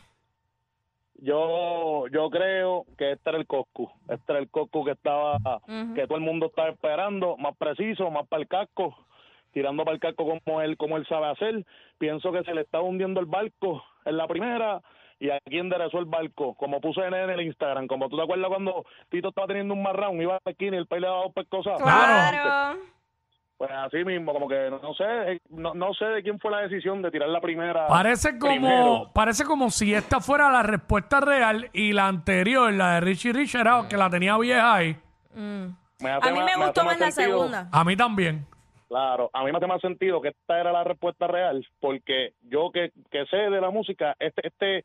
Yo, 1.23 2.07
yo 2.09 2.31
creo 2.31 2.87
que 2.99 3.13
este 3.13 3.30
era 3.30 3.39
el 3.39 3.47
Coscu. 3.47 3.91
Este 4.08 4.32
era 4.32 4.39
el 4.41 4.50
Coscu 4.50 4.84
que 4.84 4.93
estaba, 4.93 5.37
que 5.95 6.06
todo 6.06 6.17
el 6.17 6.25
mundo 6.25 6.47
estaba 6.47 6.71
esperando, 6.71 7.37
más 7.37 7.54
preciso, 7.56 8.11
más 8.11 8.26
para 8.26 8.43
el 8.43 8.49
casco, 8.49 8.97
tirando 9.52 9.84
para 9.84 9.95
el 9.95 10.00
casco 10.00 10.25
como 10.26 10.61
él, 10.63 10.76
como 10.76 10.97
él 10.97 11.06
sabe 11.06 11.26
hacer. 11.28 11.65
Pienso 11.99 12.32
que 12.32 12.43
se 12.43 12.54
le 12.54 12.63
estaba 12.63 12.82
hundiendo 12.84 13.21
el 13.21 13.26
barco 13.26 13.84
en 14.06 14.17
la 14.17 14.26
primera 14.26 14.80
y 15.21 15.30
aquí 15.30 15.59
enderezó 15.59 15.99
el 15.99 16.06
barco, 16.06 16.54
como 16.54 16.80
puse 16.80 17.02
en 17.06 17.15
el 17.15 17.41
Instagram, 17.43 17.87
como 17.87 18.09
tú 18.09 18.17
te 18.17 18.23
acuerdas 18.23 18.49
cuando 18.49 18.85
Tito 19.11 19.28
estaba 19.28 19.47
teniendo 19.47 19.75
un 19.75 19.83
marrón, 19.83 20.21
iba 20.21 20.35
a 20.37 20.41
la 20.45 20.50
esquina 20.50 20.76
y 20.76 20.80
el 20.80 20.87
país 20.87 21.02
le 21.02 21.09
daba 21.09 21.23
dos 21.25 21.33
pescosas. 21.35 21.80
Claro. 21.80 22.80
Pues 23.59 23.71
así 23.73 24.02
mismo, 24.06 24.33
como 24.33 24.49
que 24.49 24.71
no 24.71 24.95
sé, 24.95 25.39
no, 25.50 25.75
no 25.75 25.93
sé 25.93 26.06
de 26.06 26.23
quién 26.23 26.39
fue 26.41 26.50
la 26.50 26.61
decisión 26.63 27.02
de 27.02 27.11
tirar 27.11 27.28
la 27.28 27.43
primera. 27.43 27.87
Parece 27.89 28.39
como, 28.39 28.52
primero. 28.54 29.11
parece 29.13 29.45
como 29.45 29.69
si 29.69 29.93
esta 29.93 30.21
fuera 30.21 30.50
la 30.50 30.63
respuesta 30.63 31.21
real 31.21 31.69
y 31.75 31.93
la 31.93 32.06
anterior, 32.06 32.73
la 32.73 32.95
de 32.95 33.00
Richie 33.02 33.35
Rich, 33.35 33.56
era 33.56 33.87
que 33.87 33.99
la 33.99 34.09
tenía 34.09 34.39
vieja 34.39 34.75
ahí. 34.75 34.97
Me 35.35 36.11
hace 36.11 36.30
A 36.30 36.33
mí 36.33 36.39
más- 36.41 36.56
me 36.56 36.65
gustó 36.65 36.85
más 36.85 36.99
la 36.99 37.11
sentido- 37.11 37.37
segunda. 37.41 37.69
A 37.71 37.85
mí 37.85 37.95
también. 37.95 38.47
Claro, 38.91 39.31
a 39.33 39.45
mí 39.45 39.53
me 39.53 39.57
hace 39.59 39.69
más 39.69 39.81
sentido 39.81 40.21
que 40.21 40.29
esta 40.31 40.61
era 40.61 40.73
la 40.73 40.83
respuesta 40.83 41.29
real, 41.29 41.65
porque 41.79 42.33
yo 42.43 42.71
que, 42.73 42.91
que 43.11 43.25
sé 43.26 43.37
de 43.37 43.61
la 43.61 43.71
música, 43.71 44.17
este, 44.19 44.49
este, 44.49 44.85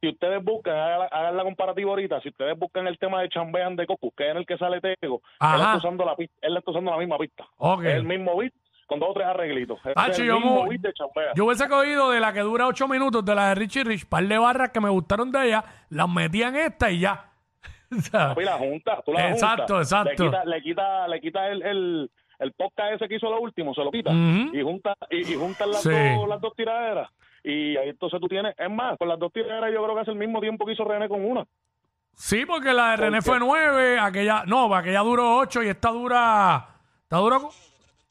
si 0.00 0.08
ustedes 0.08 0.42
buscan, 0.42 0.74
hagan 0.76 0.98
la, 0.98 1.04
hagan 1.06 1.36
la 1.36 1.44
comparativa 1.44 1.90
ahorita, 1.90 2.20
si 2.22 2.30
ustedes 2.30 2.58
buscan 2.58 2.88
el 2.88 2.98
tema 2.98 3.22
de 3.22 3.28
Chambean 3.28 3.76
de 3.76 3.86
Cocu, 3.86 4.10
que 4.16 4.24
es 4.24 4.30
en 4.32 4.38
el 4.38 4.46
que 4.46 4.58
sale 4.58 4.80
Tego, 4.80 5.22
él 5.40 5.60
está 5.60 5.76
usando 5.76 6.04
la 6.04 6.16
él 6.18 6.56
está 6.56 6.70
usando 6.72 6.90
la 6.90 6.98
misma 6.98 7.18
pista. 7.18 7.44
Es 7.84 7.94
el 7.94 8.02
mismo 8.02 8.36
beat, 8.36 8.52
con 8.88 8.98
dos 8.98 9.10
o 9.10 9.14
tres 9.14 9.26
arreglitos. 9.28 9.78
Es 9.84 10.18
el 10.18 10.26
yo 10.26 10.34
mismo 10.40 10.64
mu- 10.64 10.68
beat 10.68 10.80
de 10.80 10.92
Chambea. 10.92 11.32
Yo 11.36 11.44
hubiese 11.44 11.68
cogido 11.68 12.10
de 12.10 12.18
la 12.18 12.32
que 12.32 12.40
dura 12.40 12.66
ocho 12.66 12.88
minutos, 12.88 13.24
de 13.24 13.32
la 13.36 13.50
de 13.50 13.54
Richie 13.54 13.84
Rich, 13.84 14.06
par 14.08 14.24
de 14.24 14.38
barras 14.38 14.70
que 14.70 14.80
me 14.80 14.88
gustaron 14.90 15.30
de 15.30 15.46
ella, 15.46 15.64
las 15.90 16.08
metí 16.08 16.42
en 16.42 16.56
esta 16.56 16.90
y 16.90 16.98
ya. 16.98 17.30
O 17.96 18.00
sea, 18.00 18.34
la 18.36 18.58
junta, 18.58 19.00
tú 19.06 19.12
la 19.12 19.30
Exacto, 19.30 19.74
juntas. 19.76 19.92
exacto. 19.92 20.24
Le 20.24 20.30
quita, 20.32 20.44
le 20.44 20.62
quita, 20.62 21.06
le 21.08 21.20
quita 21.20 21.48
el, 21.48 21.62
el, 21.62 22.10
el 22.38 22.52
podcast 22.52 22.94
ese 22.94 23.08
que 23.08 23.16
hizo 23.16 23.28
lo 23.30 23.40
último, 23.40 23.74
se 23.74 23.82
lo 23.82 23.90
quita. 23.90 24.10
Y 24.12 24.62
junta, 24.62 24.94
y, 25.10 25.32
y 25.32 25.34
juntan 25.36 25.70
las, 25.70 25.82
Sí. 25.82 25.90
dos, 25.90 26.28
las 26.28 26.40
dos 26.40 26.54
tiraderas. 26.54 27.10
Y 27.44 27.76
ahí 27.76 27.90
entonces 27.90 28.20
tú 28.20 28.26
tienes, 28.28 28.54
es 28.58 28.70
más, 28.70 28.98
con 28.98 29.08
las 29.08 29.18
dos 29.18 29.32
tiraderas 29.32 29.72
yo 29.72 29.82
creo 29.84 29.94
que 29.94 30.02
es 30.02 30.08
el 30.08 30.16
mismo 30.16 30.40
tiempo 30.40 30.66
que 30.66 30.72
hizo 30.72 30.84
René 30.84 31.08
con 31.08 31.24
una. 31.24 31.44
sí, 32.14 32.44
porque 32.46 32.72
la 32.72 32.90
de 32.92 32.96
René 32.96 33.22
fue 33.22 33.38
nueve, 33.38 33.98
aquella, 34.00 34.44
no, 34.46 34.74
aquella 34.74 35.00
duró 35.00 35.38
ocho 35.38 35.62
y 35.62 35.68
esta 35.68 35.90
dura, 35.90 36.66
esta 37.02 37.16
dura 37.18 37.38
co- 37.38 37.50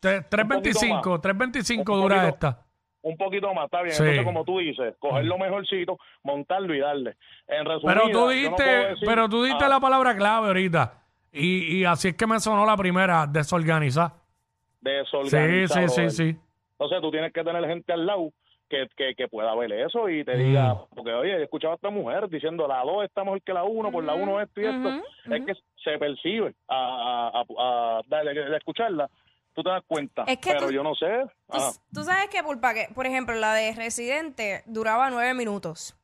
tre- 0.01 0.27
3.25, 0.29 1.09
más. 1.11 1.21
3.25 1.21 1.79
Un 1.79 2.01
dura 2.01 2.15
poquito. 2.15 2.33
esta. 2.35 2.61
Un 3.01 3.17
poquito 3.17 3.53
más, 3.53 3.65
está 3.65 3.81
bien. 3.83 3.93
Sí. 3.95 4.01
Entonces, 4.01 4.25
como 4.25 4.43
tú 4.45 4.57
dices, 4.59 4.95
coger 4.99 5.25
lo 5.25 5.37
mejorcito, 5.37 5.97
montarlo 6.23 6.73
y 6.73 6.79
darle. 6.79 7.15
En 7.47 7.63
resumen, 7.65 7.95
Pero 8.03 8.09
tú 8.11 8.29
dijiste, 8.29 8.95
pero 9.05 9.29
tú 9.29 9.43
dijiste 9.43 9.67
la 9.69 9.79
palabra 9.79 10.15
clave 10.15 10.47
ahorita. 10.47 11.01
Y, 11.35 11.79
y 11.79 11.85
así 11.85 12.09
es 12.09 12.15
que 12.15 12.25
me 12.27 12.39
sonó 12.39 12.65
la 12.65 12.77
primera, 12.77 13.27
desorganizar. 13.27 14.11
Sí, 14.83 14.89
desorganizado. 14.89 15.87
sí, 15.89 16.09
sí, 16.09 16.31
sí. 16.33 16.39
Entonces 16.79 17.01
tú 17.01 17.11
tienes 17.11 17.33
que 17.33 17.43
tener 17.43 17.65
gente 17.67 17.93
al 17.93 18.05
lado 18.05 18.31
que, 18.69 18.87
que, 18.97 19.13
que 19.15 19.27
pueda 19.27 19.53
ver 19.55 19.71
eso 19.71 20.09
y 20.09 20.23
te 20.23 20.35
diga, 20.37 20.73
Mm. 20.73 20.95
porque 20.95 21.13
oye, 21.13 21.37
he 21.37 21.43
escuchado 21.43 21.73
a 21.73 21.75
esta 21.75 21.89
mujer 21.89 22.27
diciendo 22.29 22.67
la 22.67 22.81
2 22.83 23.05
está 23.05 23.23
mejor 23.23 23.41
que 23.41 23.53
la 23.53 23.63
1, 23.63 23.91
por 23.91 24.03
la 24.03 24.13
1 24.15 24.41
esto 24.41 24.61
y 24.61 24.65
esto. 24.65 24.89
Es 25.33 25.45
que 25.45 25.53
se 25.83 25.97
percibe 25.97 26.53
a, 26.67 26.75
a, 26.75 27.41
a- 27.41 27.99
a- 27.99 28.01
de 28.09 28.57
escucharla, 28.57 29.09
tú 29.53 29.61
te 29.63 29.69
das 29.69 29.83
cuenta. 29.87 30.23
Es 30.23 30.37
que 30.39 30.51
pero 30.51 30.67
tú- 30.67 30.71
yo 30.73 30.83
no 30.83 30.95
sé. 30.95 31.05
Tú, 31.49 31.57
Ajá. 31.57 31.71
tú 31.93 32.03
sabes 32.03 32.27
que, 32.29 32.41
Pulpa, 32.43 32.73
que, 32.73 32.87
por 32.93 33.05
ejemplo, 33.05 33.35
la 33.35 33.53
de 33.53 33.73
Residente 33.73 34.63
duraba 34.65 35.09
nueve 35.11 35.33
minutos. 35.33 35.95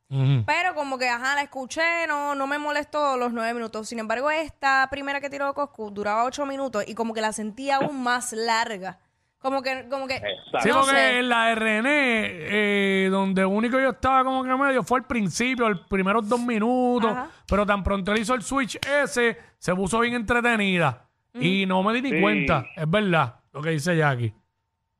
Pero 0.45 0.76
como 0.76 0.97
que, 0.97 1.08
ajá, 1.08 1.36
la 1.36 1.41
escuché, 1.43 2.06
no, 2.08 2.36
no 2.36 2.45
me 2.45 2.58
molestó 2.58 3.15
los 3.15 3.32
nueve 3.32 3.54
minutos. 3.54 3.88
Sin 3.88 3.97
embargo, 4.00 4.30
esta 4.30 4.88
primera 4.91 5.21
que 5.21 5.30
tiró 5.30 5.54
Coscu 5.54 5.89
duraba 5.89 6.26
ocho 6.26 6.45
minutos 6.45 6.84
y 6.86 6.95
como 6.95 7.13
que 7.13 7.21
la 7.21 7.32
sentía 7.32 7.78
aún 7.78 8.04
más 8.04 8.34
larga. 8.34 9.00
Como 9.39 9.62
que, 9.63 9.88
como 9.89 10.06
que. 10.08 10.15
Exacto. 10.17 10.60
Sí, 10.63 10.69
no 10.69 10.82
porque 10.82 10.91
sé. 10.91 11.19
en 11.19 11.30
la 11.30 11.56
René, 11.56 12.21
eh, 12.26 13.08
donde 13.10 13.43
único 13.45 13.80
yo 13.80 13.89
estaba 13.91 14.24
como 14.24 14.43
que 14.43 14.50
medio 14.56 14.84
fue 14.84 15.00
al 15.00 15.08
principio, 15.08 15.67
los 15.69 15.88
primeros 15.88 16.28
dos 16.30 16.39
minutos, 16.41 17.10
Ajá. 17.12 17.30
pero 17.47 17.65
tan 17.65 17.82
pronto 17.84 18.12
él 18.12 18.19
hizo 18.19 18.36
el 18.36 18.43
switch 18.43 18.78
ese, 18.86 19.38
se 19.58 19.74
puso 19.74 20.00
bien 20.02 20.13
entretenida. 20.13 21.08
Y 21.34 21.65
no 21.65 21.82
me 21.82 21.93
di 21.93 22.02
ni 22.02 22.12
Sí. 22.12 22.21
cuenta, 22.21 22.65
es 22.76 22.88
verdad, 22.89 23.39
lo 23.54 23.62
que 23.62 23.69
dice 23.69 23.95
Jackie. 23.95 24.34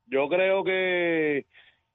Yo 0.06 0.26
creo 0.28 0.64
que, 0.64 1.46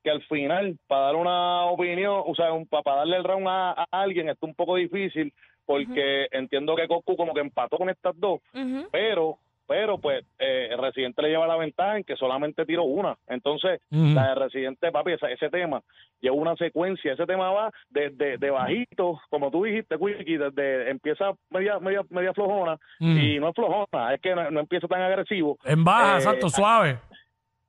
que 0.07 0.11
al 0.11 0.21
final, 0.23 0.77
para 0.87 1.01
dar 1.07 1.15
una 1.15 1.65
opinión, 1.65 2.23
o 2.25 2.33
sea, 2.33 2.53
un- 2.53 2.65
para, 2.65 2.83
para 2.83 2.97
darle 2.99 3.17
el 3.17 3.23
round 3.25 3.47
a, 3.47 3.71
a 3.71 3.85
alguien, 3.91 4.29
está 4.29 4.45
un 4.45 4.55
poco 4.55 4.75
difícil, 4.75 5.33
porque 5.65 6.27
entiendo 6.31 6.75
que 6.77 6.87
Coscu 6.87 7.17
como 7.17 7.33
que 7.33 7.41
empató 7.41 7.77
con 7.77 7.89
estas 7.89 8.17
dos, 8.19 8.39
pero 8.91 9.37
pero 9.69 9.97
pues 9.97 10.23
eh, 10.39 10.69
el 10.71 10.77
residente 10.77 11.21
le 11.21 11.27
lleva 11.27 11.45
la 11.45 11.57
ventaja 11.57 11.97
en 11.97 12.05
que 12.05 12.15
solamente 12.15 12.65
tiró 12.65 12.83
una. 12.83 13.17
Entonces, 13.27 13.81
la 14.15 14.29
de 14.29 14.35
residente, 14.35 14.93
papi, 14.93 15.11
esa- 15.11 15.29
ese 15.29 15.49
tema 15.49 15.81
lleva 16.21 16.37
una 16.37 16.55
secuencia, 16.55 17.11
ese 17.11 17.25
tema 17.25 17.51
va 17.51 17.69
desde 17.89 18.37
de, 18.37 18.49
bajito, 18.49 19.19
como 19.29 19.51
tú 19.51 19.65
dijiste, 19.65 19.97
Quickie, 19.99 20.37
desde 20.37 20.89
empieza 20.89 21.33
media 21.49 21.79
media 21.79 22.01
media 22.11 22.33
flojona 22.33 22.77
y 23.17 23.39
no 23.41 23.49
es 23.49 23.55
flojona, 23.55 24.13
es 24.13 24.21
que 24.21 24.33
no, 24.35 24.49
no 24.51 24.61
empieza 24.61 24.87
tan 24.87 25.01
agresivo. 25.01 25.57
En 25.65 25.83
baja, 25.83 26.13
Eh, 26.13 26.17
exacto, 26.19 26.49
suave. 26.49 26.99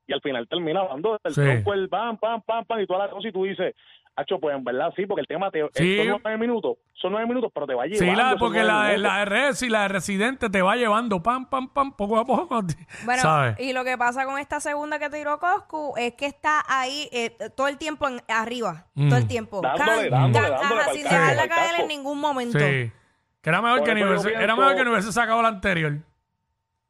Y 0.09 0.13
al 0.13 0.21
final 0.21 0.47
termina 0.49 0.83
dando 0.83 1.19
el 1.23 1.33
Sí. 1.33 1.41
tronco, 1.41 1.73
el 1.73 1.87
pam, 1.87 2.17
pam, 2.17 2.41
pam, 2.41 2.65
pam, 2.65 2.79
y 2.81 2.87
toda 2.87 3.05
la 3.05 3.11
cosa, 3.11 3.27
y 3.27 3.31
tú 3.31 3.43
dices, 3.45 3.75
Hacho, 4.15 4.37
pues 4.37 4.53
en 4.53 4.65
verdad 4.65 4.91
sí, 4.97 5.05
porque 5.05 5.21
el 5.21 5.27
tema 5.27 5.49
te, 5.49 5.65
Sí. 5.75 5.95
son 5.95 6.19
nueve 6.21 6.37
minutos, 6.37 6.75
son 6.93 7.13
nueve 7.13 7.25
minutos, 7.25 7.51
pero 7.53 7.65
te 7.65 7.73
va 7.73 7.85
Sí, 7.85 7.91
llevando. 7.91 8.15
la, 8.21 8.27
esos 8.31 8.39
porque 8.39 8.63
la, 8.63 8.97
la 8.97 9.23
Res 9.23 9.61
y 9.63 9.69
la 9.69 9.83
de 9.83 9.87
Residente 9.87 10.49
te 10.49 10.61
va 10.61 10.75
llevando 10.75 11.23
pam, 11.23 11.45
pam, 11.49 11.69
pam, 11.69 11.93
poco 11.95 12.19
a 12.19 12.25
poco. 12.25 12.59
Bueno, 13.05 13.21
¿Sabes? 13.21 13.55
y 13.61 13.71
lo 13.71 13.85
que 13.85 13.97
pasa 13.97 14.25
con 14.25 14.37
esta 14.37 14.59
segunda 14.59 14.99
que 14.99 15.09
tiró 15.09 15.39
Coscu 15.39 15.93
es 15.95 16.15
que 16.15 16.25
está 16.25 16.65
ahí 16.67 17.07
eh, 17.13 17.33
todo 17.55 17.69
el 17.69 17.77
tiempo 17.77 18.09
en- 18.09 18.21
arriba, 18.27 18.87
Mm. 18.95 19.07
todo 19.07 19.19
el 19.19 19.27
tiempo. 19.27 19.61
Dándole, 19.61 20.09
Can, 20.09 20.33
dándole, 20.33 20.49
can, 20.49 20.59
dándole 20.59 20.81
ajá, 20.81 20.91
sin 20.91 21.03
dejarla 21.03 21.47
caer 21.47 21.81
en 21.81 21.87
ningún 21.87 22.19
momento. 22.19 22.59
Sí. 22.59 22.91
Que 23.41 23.49
era 23.49 23.61
mejor 23.61 23.79
Por 23.79 23.87
que, 23.87 23.95
ni 23.95 24.01
eso 24.01 24.09
yo 24.09 24.13
hubiese, 24.15 24.29
era 24.31 24.39
pienso- 24.39 24.57
mejor 24.57 24.75
que 24.75 24.83
no 24.83 24.91
hubiese 24.91 25.11
sacado 25.13 25.41
la 25.41 25.47
anterior. 25.47 25.93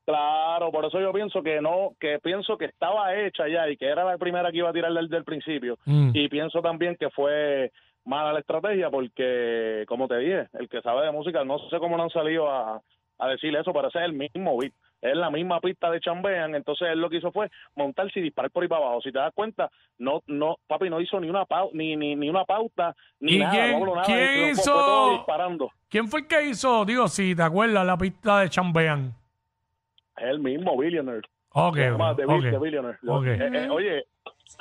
Claro, 0.09 0.71
por 0.71 0.85
eso 0.85 0.99
yo 0.99 1.13
pienso 1.13 1.43
que 1.43 1.61
no, 1.61 1.91
que 1.99 2.17
pienso 2.17 2.57
que 2.57 2.65
estaba 2.65 3.15
hecha 3.15 3.47
ya 3.47 3.69
y 3.69 3.77
que 3.77 3.85
era 3.85 4.03
la 4.03 4.17
primera 4.17 4.49
que 4.51 4.57
iba 4.57 4.69
a 4.69 4.73
tirar 4.73 4.91
desde 4.91 5.17
el 5.17 5.23
principio. 5.23 5.77
Mm. 5.85 6.09
Y 6.15 6.27
pienso 6.29 6.61
también 6.63 6.95
que 6.95 7.11
fue 7.11 7.71
mala 8.05 8.33
la 8.33 8.39
estrategia 8.39 8.89
porque, 8.89 9.83
como 9.87 10.07
te 10.07 10.17
dije, 10.17 10.47
el 10.53 10.67
que 10.67 10.81
sabe 10.81 11.05
de 11.05 11.11
música, 11.11 11.43
no 11.43 11.59
sé 11.69 11.77
cómo 11.77 11.95
no 11.95 12.03
han 12.03 12.09
salido 12.09 12.49
a, 12.49 12.81
a 13.19 13.27
decir 13.27 13.55
eso, 13.55 13.71
pero 13.71 13.89
ese 13.89 13.99
es 13.99 14.05
el 14.05 14.13
mismo 14.13 14.57
beat. 14.57 14.73
Es 15.01 15.15
la 15.15 15.29
misma 15.29 15.61
pista 15.61 15.91
de 15.91 15.99
Chambean, 16.01 16.55
entonces 16.55 16.87
él 16.91 16.99
lo 16.99 17.09
que 17.09 17.17
hizo 17.17 17.31
fue 17.31 17.47
montarse 17.75 18.19
y 18.19 18.23
disparar 18.23 18.49
por 18.51 18.63
ahí 18.63 18.67
para 18.67 18.83
abajo. 18.85 19.01
Si 19.01 19.11
te 19.11 19.19
das 19.19 19.31
cuenta, 19.35 19.69
no, 19.99 20.23
no, 20.25 20.57
papi 20.67 20.89
no 20.89 20.99
hizo 20.99 21.19
ni 21.21 21.29
una 21.29 21.45
pau- 21.45 21.69
ni, 21.73 21.95
ni, 21.95 22.15
ni 22.15 22.29
una 22.31 22.43
pauta, 22.45 22.95
ni 23.19 23.33
¿Y 23.35 23.39
nada, 23.39 23.51
quién- 23.51 23.79
no 23.79 23.95
nada, 23.95 24.05
quién 24.07 24.17
fue- 24.17 24.35
fue 24.35 24.51
hizo- 24.63 24.73
todo 24.73 25.11
disparando. 25.13 25.71
¿Quién 25.87 26.07
fue 26.07 26.21
el 26.21 26.27
que 26.27 26.43
hizo, 26.49 26.83
digo, 26.83 27.07
si 27.07 27.33
te 27.35 27.43
acuerdas, 27.43 27.85
la 27.85 27.95
pista 27.97 28.39
de 28.39 28.49
Chambean? 28.49 29.13
El 30.21 30.39
mismo 30.39 30.77
Billionaire. 30.77 31.27
Ok, 31.53 31.75
Se 31.77 31.91
llama 31.91 32.15
The, 32.15 32.25
Bill- 32.25 32.35
ok. 32.47 32.51
The 32.51 32.57
Billionaire. 32.59 32.97
Eh, 33.27 33.49
eh, 33.65 33.69
oye, 33.69 34.05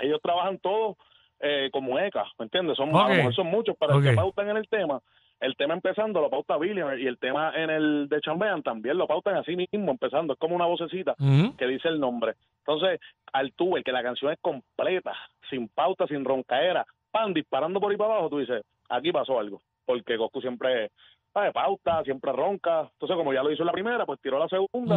ellos 0.00 0.20
trabajan 0.22 0.58
todos 0.58 0.96
eh, 1.40 1.68
como 1.72 1.98
ECA, 1.98 2.24
¿me 2.38 2.44
entiendes? 2.46 2.76
Son, 2.76 2.88
Ok. 2.90 2.96
A 2.96 3.08
lo 3.08 3.14
mejor 3.14 3.34
son 3.34 3.46
muchos, 3.46 3.76
pero 3.78 3.92
el 3.98 4.02
que 4.10 4.16
pautan 4.16 4.50
en 4.50 4.56
el 4.56 4.68
tema, 4.68 5.00
el 5.40 5.54
tema 5.56 5.74
empezando 5.74 6.20
lo 6.20 6.30
pauta 6.30 6.56
Billionaire 6.56 7.00
y 7.00 7.06
el 7.06 7.18
tema 7.18 7.52
en 7.54 7.70
el 7.70 8.08
de 8.08 8.20
Chambean 8.20 8.62
también 8.62 8.98
lo 8.98 9.06
pautan 9.06 9.36
así 9.36 9.54
mismo, 9.54 9.90
empezando. 9.92 10.32
Es 10.32 10.38
como 10.38 10.56
una 10.56 10.66
vocecita 10.66 11.14
que 11.56 11.66
dice 11.66 11.88
el 11.88 12.00
nombre. 12.00 12.34
Entonces, 12.66 12.98
al 13.32 13.52
el 13.56 13.84
que 13.84 13.92
la 13.92 14.02
canción 14.02 14.32
es 14.32 14.38
completa, 14.40 15.14
sin 15.48 15.68
pauta, 15.68 16.06
sin 16.08 16.24
roncaera, 16.24 16.84
pan, 17.12 17.32
disparando 17.32 17.78
por 17.80 17.90
ahí 17.92 17.96
para 17.96 18.14
abajo, 18.14 18.30
tú 18.30 18.38
dices, 18.38 18.62
aquí 18.88 19.12
pasó 19.12 19.38
algo. 19.38 19.62
Porque 19.86 20.16
Goku 20.16 20.40
siempre, 20.40 20.90
¿sabes? 21.32 21.52
Pauta, 21.52 22.02
siempre 22.04 22.32
ronca. 22.32 22.90
Entonces, 22.92 23.16
como 23.16 23.32
ya 23.32 23.42
lo 23.42 23.50
hizo 23.52 23.62
en 23.62 23.66
la 23.68 23.72
primera, 23.72 24.04
pues 24.04 24.20
tiró 24.20 24.38
la 24.40 24.48
segunda. 24.48 24.96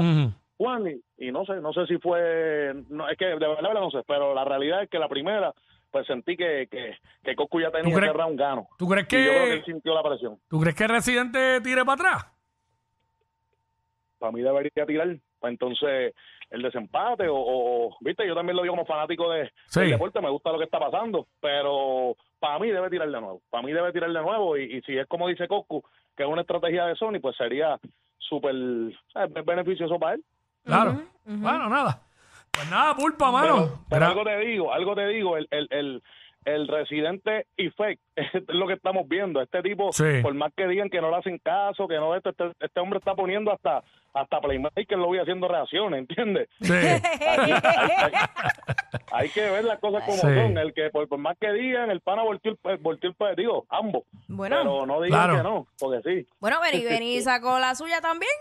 Juan, 0.61 0.85
y, 0.87 1.27
y 1.27 1.31
no 1.31 1.43
sé, 1.45 1.53
no 1.55 1.73
sé 1.73 1.87
si 1.87 1.97
fue, 1.97 2.73
no, 2.89 3.09
es 3.09 3.17
que 3.17 3.25
de 3.25 3.35
verdad, 3.35 3.73
no 3.73 3.89
sé, 3.89 4.03
pero 4.07 4.35
la 4.35 4.45
realidad 4.45 4.83
es 4.83 4.89
que 4.89 4.99
la 4.99 5.09
primera, 5.09 5.51
pues 5.89 6.05
sentí 6.05 6.37
que, 6.37 6.67
que, 6.69 6.97
que 7.23 7.35
Coscu 7.35 7.59
ya 7.61 7.71
tenía 7.71 7.97
round 8.13 8.39
gano. 8.39 8.67
¿Tú 8.77 8.87
crees 8.87 9.07
Y 9.11 9.25
yo 9.25 9.31
creo 9.31 9.43
que 9.43 9.49
que, 9.49 9.53
él 9.55 9.65
sintió 9.65 9.93
la 9.95 10.03
presión. 10.03 10.37
¿tú 10.47 10.59
crees 10.59 10.75
que 10.75 10.87
Residente 10.87 11.61
tire 11.61 11.83
para 11.83 11.93
atrás? 11.93 12.27
Para 14.19 14.31
mí 14.31 14.41
debería 14.41 14.85
tirar, 14.85 15.07
pues 15.39 15.51
entonces 15.51 16.13
el 16.51 16.61
desempate 16.61 17.27
o, 17.27 17.35
o- 17.37 17.97
viste, 18.01 18.27
yo 18.27 18.35
también 18.35 18.55
lo 18.55 18.61
digo 18.61 18.73
como 18.75 18.85
fanático 18.85 19.31
de, 19.31 19.49
Sí. 19.67 19.79
del 19.81 19.91
deporte, 19.91 20.21
me 20.21 20.29
gusta 20.29 20.51
lo 20.51 20.59
que 20.59 20.65
está 20.65 20.79
pasando, 20.79 21.25
pero 21.39 22.15
para 22.39 22.59
mí 22.59 22.69
debe 22.69 22.89
tirar 22.89 23.09
de 23.09 23.19
nuevo, 23.19 23.41
para 23.49 23.63
mí 23.63 23.71
debe 23.71 23.91
tirar 23.91 24.11
de 24.11 24.21
nuevo 24.21 24.57
y, 24.57 24.63
y 24.77 24.81
si 24.81 24.97
es 24.97 25.07
como 25.07 25.27
dice 25.27 25.47
Coscu, 25.47 25.83
que 26.15 26.23
es 26.23 26.29
una 26.29 26.41
estrategia 26.41 26.85
de 26.85 26.95
Sony, 26.95 27.19
pues 27.21 27.35
sería 27.35 27.79
súper 28.19 28.53
beneficioso 29.45 29.97
para 29.99 30.15
él. 30.15 30.23
Claro. 30.65 31.01
Bueno, 31.25 31.69
nada. 31.69 32.01
Pues 32.51 32.69
nada, 32.69 32.95
pulpa, 32.95 33.31
mano. 33.31 33.85
pero 33.89 34.05
algo 34.07 34.23
te 34.23 34.37
digo, 34.39 34.73
algo 34.73 34.93
te 34.95 35.07
digo, 35.07 35.37
el, 35.37 35.47
el, 35.51 35.67
el, 35.71 36.03
el 36.43 36.67
residente 36.67 37.47
effect 37.55 38.01
es 38.15 38.27
lo 38.49 38.67
que 38.67 38.73
estamos 38.73 39.07
viendo. 39.07 39.41
Este 39.41 39.61
tipo, 39.61 39.91
Sí. 39.93 40.19
por 40.21 40.33
más 40.33 40.51
que 40.55 40.67
digan 40.67 40.89
que 40.89 40.99
no 40.99 41.09
le 41.09 41.15
hacen 41.17 41.37
caso, 41.37 41.87
que 41.87 41.95
no 41.95 42.13
esto, 42.15 42.31
este, 42.31 42.51
este 42.59 42.79
hombre 42.79 42.99
está 42.99 43.15
poniendo 43.15 43.51
hasta 43.51 43.83
hasta 44.13 44.41
Playmaker 44.41 44.97
lo 44.97 45.05
voy 45.05 45.19
haciendo 45.19 45.47
reacciones, 45.47 45.99
¿entiendes? 46.01 46.49
Sí. 46.59 46.73
Hay, 46.73 47.51
hay- 47.51 47.51
hay- 47.97 48.11
hay 49.13 49.29
que 49.29 49.41
ver 49.41 49.63
las 49.63 49.79
cosas 49.79 50.03
como 50.03 50.17
Sí. 50.17 50.21
son. 50.23 50.57
El 50.57 50.73
que 50.73 50.89
por, 50.89 51.07
por 51.07 51.17
más 51.19 51.37
que 51.39 51.51
digan, 51.53 51.89
el 51.91 52.01
pana 52.01 52.23
volteó 52.23 52.57
el, 52.65 52.77
volteó 52.79 53.09
el 53.09 53.15
pe- 53.15 53.35
digo, 53.37 53.65
ambos. 53.69 54.03
Bueno. 54.27 54.57
Pero 54.57 54.85
no 54.85 55.01
digan 55.01 55.17
Claro. 55.19 55.37
que 55.37 55.43
no, 55.43 55.67
porque 55.79 56.01
sí. 56.03 56.27
Bueno, 56.41 56.59
Beni, 56.61 56.83
Beni 56.83 57.21
sacó 57.21 57.57
la 57.59 57.73
suya 57.75 58.01
también. 58.01 58.31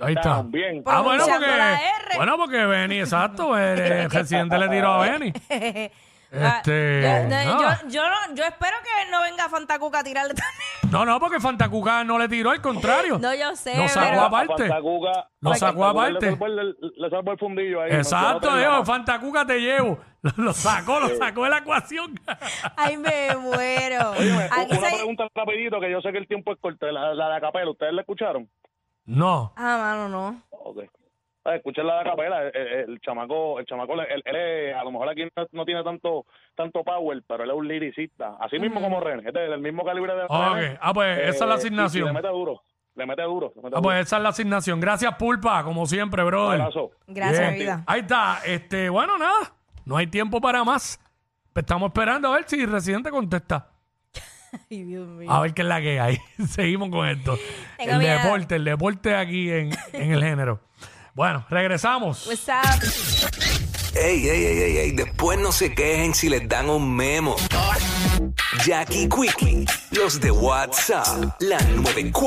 Ahí 0.00 0.14
está. 0.14 0.36
También. 0.36 0.82
Ah, 0.86 1.00
bueno, 1.02 1.24
Pronunciando 1.24 1.46
porque, 1.46 1.58
la 1.58 1.74
R. 1.80 2.16
bueno, 2.16 2.36
porque 2.36 2.66
Benny, 2.66 3.00
exacto, 3.00 3.56
el, 3.58 3.78
el 3.80 4.10
Residente 4.10 4.58
le 4.58 4.68
tiró 4.68 4.92
a 4.94 4.98
Benny. 5.08 5.32
Ah, 6.32 6.58
Este, 6.58 7.02
yo, 7.02 7.28
nada. 7.28 7.80
yo, 7.82 7.88
yo, 7.88 8.02
no- 8.08 8.34
yo 8.36 8.44
espero 8.44 8.76
que 8.84 9.10
no 9.10 9.20
venga 9.20 9.48
Fantacuca 9.48 9.98
a 9.98 10.04
tirarle 10.04 10.32
también. 10.32 10.92
No, 10.92 11.04
no, 11.04 11.18
porque 11.18 11.40
Fantacuca 11.40 12.04
no 12.04 12.20
le 12.20 12.28
tiró, 12.28 12.50
al 12.52 12.60
contrario. 12.60 13.18
No, 13.20 13.34
yo 13.34 13.56
sé. 13.56 13.76
Lo 13.76 13.88
sacó 13.88 14.06
pero- 14.10 14.20
aparte. 14.22 14.68
Fantacuca- 14.68 15.28
Lo 15.40 15.54
sacó 15.54 15.80
Fantacuca 15.82 15.90
aparte. 15.90 16.26
Le 16.26 16.30
salvó 16.30 16.46
el, 16.46 16.76
le 16.98 17.10
salvó 17.10 17.32
el 17.32 17.38
fundillo 17.40 17.82
ahí. 17.82 17.90
Exacto, 17.90 18.48
no, 18.48 18.56
no, 18.62 18.76
no, 18.76 18.84
Fantacuca 18.84 19.44
te 19.44 19.58
llevo. 19.58 19.98
Lo, 20.22 20.30
lo 20.44 20.52
sacó, 20.52 21.00
lo 21.00 21.08
sacó 21.16 21.42
de 21.44 21.50
la 21.50 21.58
ecuación. 21.58 22.14
Ay, 22.76 22.96
me 22.96 23.34
muero. 23.36 24.12
Óyeme, 24.12 24.44
Aquí 24.52 24.76
una 24.78 24.88
se- 24.90 24.96
pregunta 24.98 25.24
rapidito 25.34 25.80
que 25.80 25.90
yo 25.90 26.00
sé 26.00 26.12
que 26.12 26.18
el 26.18 26.28
tiempo 26.28 26.52
es 26.52 26.58
corto. 26.60 26.86
La, 26.92 27.12
la 27.12 27.28
de 27.30 27.36
Acapela, 27.38 27.70
¿ustedes 27.72 27.92
la 27.92 28.02
escucharon? 28.02 28.48
No. 29.06 29.52
Ah, 29.56 29.76
mano, 29.78 30.08
no. 30.08 30.42
Ok. 30.50 30.78
Ah, 31.44 31.56
Escuchen 31.56 31.86
la 31.86 31.94
de 31.94 32.00
Acapela, 32.00 32.42
el, 32.42 32.54
el- 32.56 32.90
el 32.90 33.00
chamaco, 33.00 33.58
el 33.58 33.64
chamaco, 33.66 33.94
él, 33.94 34.22
él 34.24 34.36
es- 34.36 34.76
a 34.76 34.84
lo 34.84 34.92
mejor 34.92 35.08
aquí 35.08 35.24
no, 35.36 35.46
no 35.52 35.64
tiene 35.64 35.82
tanto 35.82 36.26
tanto 36.54 36.84
power, 36.84 37.22
pero 37.26 37.44
él 37.44 37.50
es 37.50 37.56
un 37.56 37.66
liricista, 37.66 38.36
así 38.38 38.58
mismo 38.58 38.80
como 38.82 39.00
René, 39.00 39.26
es 39.26 39.32
del 39.32 39.58
mismo 39.60 39.82
calibre 39.82 40.14
de 40.14 40.24
Ok. 40.24 40.54
René. 40.54 40.78
Ah, 40.82 40.92
pues 40.92 41.18
esa 41.18 41.30
es 41.30 41.40
la 41.40 41.46
Eh, 41.46 41.48
y- 41.48 41.50
y 41.50 41.56
asignación. 41.56 42.06
le 42.08 42.12
mete 42.12 42.28
duro, 42.28 42.62
le 42.94 43.06
mete 43.06 43.22
duro. 43.22 43.52
Le 43.56 43.62
mete 43.62 43.76
Ah, 43.76 43.80
pues 43.82 44.00
esa 44.06 44.16
es 44.18 44.22
la 44.22 44.28
asignación. 44.28 44.80
Gracias, 44.80 45.14
Pulpa, 45.14 45.64
como 45.64 45.86
siempre, 45.86 46.22
brother. 46.22 46.60
Abrazo. 46.60 46.90
Gracias, 47.06 47.54
vida. 47.54 47.84
Ahí 47.86 48.00
está. 48.00 48.40
Este, 48.44 48.90
bueno, 48.90 49.16
nada. 49.16 49.54
No 49.86 49.96
hay 49.96 50.06
tiempo 50.08 50.42
para 50.42 50.62
más. 50.62 51.00
Estamos 51.54 51.88
esperando 51.88 52.28
a 52.28 52.34
ver 52.36 52.44
si 52.46 52.64
Residente 52.66 53.10
contesta. 53.10 53.69
Ay, 54.70 54.84
Dios 54.84 55.06
mío. 55.08 55.30
A 55.30 55.40
ver 55.40 55.54
qué 55.54 55.62
es 55.62 55.68
la 55.68 55.80
que 55.80 56.00
hay. 56.00 56.18
Seguimos 56.48 56.90
con 56.90 57.08
esto. 57.08 57.38
Tengo 57.78 57.92
el 57.92 57.98
miedo. 57.98 58.18
deporte, 58.18 58.56
el 58.56 58.64
deporte 58.64 59.14
aquí 59.14 59.50
en, 59.50 59.70
en 59.92 60.12
el 60.12 60.22
género. 60.22 60.60
Bueno, 61.14 61.44
regresamos. 61.50 62.26
What's 62.26 62.48
up? 62.48 62.80
Ey, 63.96 64.28
ey, 64.28 64.44
ey, 64.44 64.58
ey, 64.58 64.76
ey, 64.78 64.90
después 64.92 65.38
no 65.38 65.50
se 65.50 65.74
quejen 65.74 66.14
si 66.14 66.28
les 66.28 66.48
dan 66.48 66.70
un 66.70 66.94
memo. 66.94 67.34
Jackie 68.64 69.08
Quickie, 69.08 69.64
los 69.90 70.20
de 70.20 70.30
WhatsApp, 70.30 71.34
la 71.40 71.58
94. 71.60 72.20